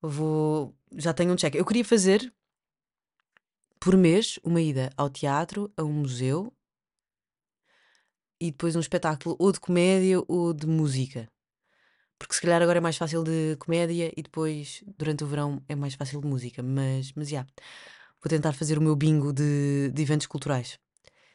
Vou. 0.00 0.74
Já 0.92 1.12
tenho 1.14 1.32
um 1.32 1.36
check. 1.36 1.54
Eu 1.54 1.64
queria 1.64 1.84
fazer 1.84 2.32
por 3.80 3.96
mês 3.96 4.38
uma 4.42 4.60
ida 4.60 4.90
ao 4.96 5.10
teatro, 5.10 5.72
a 5.76 5.82
um 5.82 5.92
museu 5.92 6.52
e 8.40 8.50
depois 8.50 8.76
um 8.76 8.80
espetáculo 8.80 9.36
ou 9.38 9.52
de 9.52 9.60
comédia 9.60 10.22
ou 10.28 10.52
de 10.52 10.66
música. 10.66 11.28
Porque 12.18 12.34
se 12.34 12.40
calhar 12.40 12.62
agora 12.62 12.78
é 12.78 12.80
mais 12.80 12.96
fácil 12.96 13.22
de 13.22 13.56
comédia 13.58 14.12
e 14.16 14.22
depois, 14.22 14.82
durante 14.98 15.24
o 15.24 15.26
verão, 15.26 15.62
é 15.68 15.74
mais 15.74 15.94
fácil 15.94 16.20
de 16.20 16.26
música. 16.26 16.62
Mas, 16.62 17.12
mas 17.14 17.28
já, 17.28 17.46
vou 18.22 18.28
tentar 18.28 18.52
fazer 18.52 18.78
o 18.78 18.82
meu 18.82 18.96
bingo 18.96 19.32
de, 19.32 19.90
de 19.92 20.02
eventos 20.02 20.26
culturais. 20.26 20.78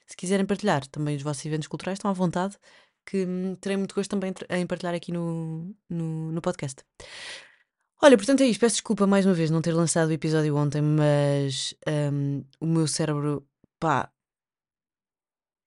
Se 0.08 0.18
quiserem 0.18 0.46
partilhar 0.46 0.86
também 0.88 1.16
os 1.16 1.24
vossos 1.24 1.46
eventos 1.46 1.68
culturais, 1.68 1.98
estão 1.98 2.12
à 2.12 2.14
vontade, 2.14 2.58
que 3.06 3.26
hum, 3.26 3.56
terei 3.56 3.78
muito 3.78 3.96
gosto 3.96 4.10
também 4.10 4.34
em 4.50 4.68
partilhar 4.68 4.94
aqui 4.96 5.12
no, 5.12 5.74
no, 5.90 6.32
no 6.32 6.42
podcast. 6.42 6.84
Olha, 8.02 8.18
portanto 8.18 8.42
é 8.42 8.48
isto. 8.48 8.60
Peço 8.60 8.76
desculpa 8.76 9.06
mais 9.08 9.26
uma 9.26 9.34
vez 9.34 9.50
não 9.52 9.62
ter 9.62 9.74
lançado 9.74 10.10
o 10.10 10.12
episódio 10.12 10.56
ontem, 10.56 10.82
mas 10.82 11.76
hum, 12.12 12.44
o 12.60 12.66
meu 12.66 12.88
cérebro, 12.88 13.48
pá, 13.80 14.12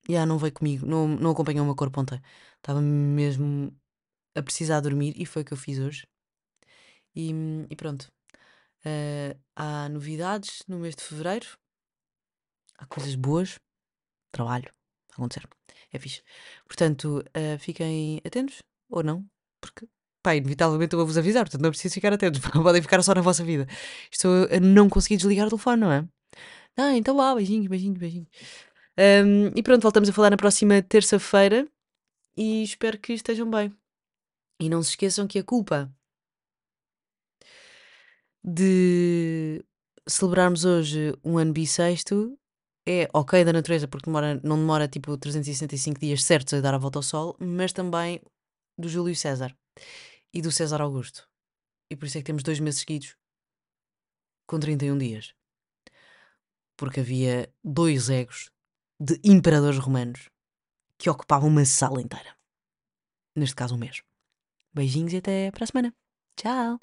já 0.09 0.27
não 0.27 0.38
veio 0.38 0.53
comigo, 0.53 0.87
não, 0.87 1.09
não 1.09 1.31
acompanhou 1.31 1.62
o 1.62 1.66
meu 1.66 1.77
corpo 1.77 2.00
ontem. 2.00 2.20
Estava 2.57 2.81
mesmo 2.81 3.72
a 4.35 4.42
precisar 4.42 4.81
dormir 4.81 5.14
e 5.16 5.27
foi 5.27 5.42
o 5.42 5.44
que 5.44 5.53
eu 5.53 5.57
fiz 5.57 5.79
hoje. 5.79 6.07
E, 7.14 7.33
e 7.70 7.77
pronto. 7.77 8.11
Eh, 8.85 9.37
há 9.57 9.88
novidades 9.88 10.62
no 10.68 10.79
mês 10.79 10.94
de 10.94 11.03
fevereiro, 11.03 11.47
há 12.77 12.87
coisas 12.87 13.14
boas, 13.14 13.59
trabalho 14.31 14.70
a 15.11 15.14
acontecer. 15.14 15.49
É 15.92 15.99
fixe. 15.99 16.23
Portanto, 16.66 17.25
eh, 17.33 17.57
fiquem 17.59 18.20
atentos 18.25 18.62
ou 18.90 19.03
não, 19.03 19.25
porque 19.61 19.87
pá, 20.23 20.35
inevitavelmente 20.35 20.92
eu 20.92 20.99
vou-vos 20.99 21.16
avisar, 21.16 21.44
portanto 21.44 21.62
não 21.62 21.70
preciso 21.70 21.94
ficar 21.94 22.12
atentos, 22.12 22.40
podem 22.53 22.83
ficar 22.83 23.03
só 23.03 23.14
na 23.14 23.23
vossa 23.23 23.44
vida. 23.44 23.66
Estou 24.11 24.49
a 24.51 24.61
não 24.61 24.88
conseguir 24.90 25.16
desligar 25.16 25.47
o 25.47 25.51
telefone, 25.51 25.81
não 25.81 25.92
é? 25.92 26.07
Ah, 26.77 26.97
então 26.97 27.16
vá, 27.16 27.35
beijinhos, 27.35 27.68
beijinhos, 27.68 27.99
beijinhos. 27.99 28.29
Hum, 28.99 29.53
e 29.57 29.62
pronto, 29.62 29.83
voltamos 29.83 30.09
a 30.09 30.12
falar 30.12 30.31
na 30.31 30.37
próxima 30.37 30.83
terça-feira 30.83 31.66
e 32.37 32.62
espero 32.64 32.99
que 32.99 33.12
estejam 33.12 33.51
bem. 33.51 33.75
E 34.61 34.69
não 34.69 34.83
se 34.83 34.90
esqueçam 34.90 35.27
que 35.27 35.38
a 35.38 35.45
culpa 35.45 35.93
de 38.43 39.64
celebrarmos 40.07 40.64
hoje 40.64 41.14
um 41.25 41.38
ano 41.38 41.53
bissexto 41.53 42.38
é 42.87 43.09
ok 43.14 43.43
da 43.45 43.53
natureza, 43.53 43.88
porque 43.88 44.07
demora, 44.07 44.38
não 44.45 44.57
demora 44.59 44.87
tipo 44.87 45.17
365 45.17 45.99
dias 45.99 46.23
certos 46.23 46.53
a 46.53 46.61
dar 46.61 46.75
a 46.75 46.79
volta 46.79 46.99
ao 46.99 47.03
Sol, 47.03 47.37
mas 47.40 47.73
também 47.73 48.21
do 48.79 48.88
Júlio 48.88 49.17
César 49.17 49.57
e 50.33 50.43
do 50.43 50.53
César 50.53 50.83
Augusto. 50.83 51.27
E 51.90 51.97
por 51.97 52.07
isso 52.07 52.19
é 52.19 52.21
que 52.21 52.27
temos 52.27 52.43
dois 52.43 52.61
meses 52.61 52.81
seguidos 52.81 53.17
com 54.47 54.61
31 54.61 54.99
dias. 54.99 55.35
Porque 56.77 57.01
havia 57.01 57.53
dois 57.62 58.11
egos 58.11 58.51
de 59.01 59.19
imperadores 59.25 59.79
romanos 59.79 60.29
que 60.99 61.09
ocupavam 61.09 61.49
uma 61.49 61.64
sala 61.64 62.03
inteira. 62.03 62.37
Neste 63.37 63.57
caso, 63.57 63.75
um 63.75 63.79
mês. 63.79 64.03
Beijinhos 64.75 65.13
e 65.13 65.19
até 65.19 65.51
para 65.51 65.65
a 65.65 65.67
semana. 65.67 65.95
Tchau! 66.37 66.79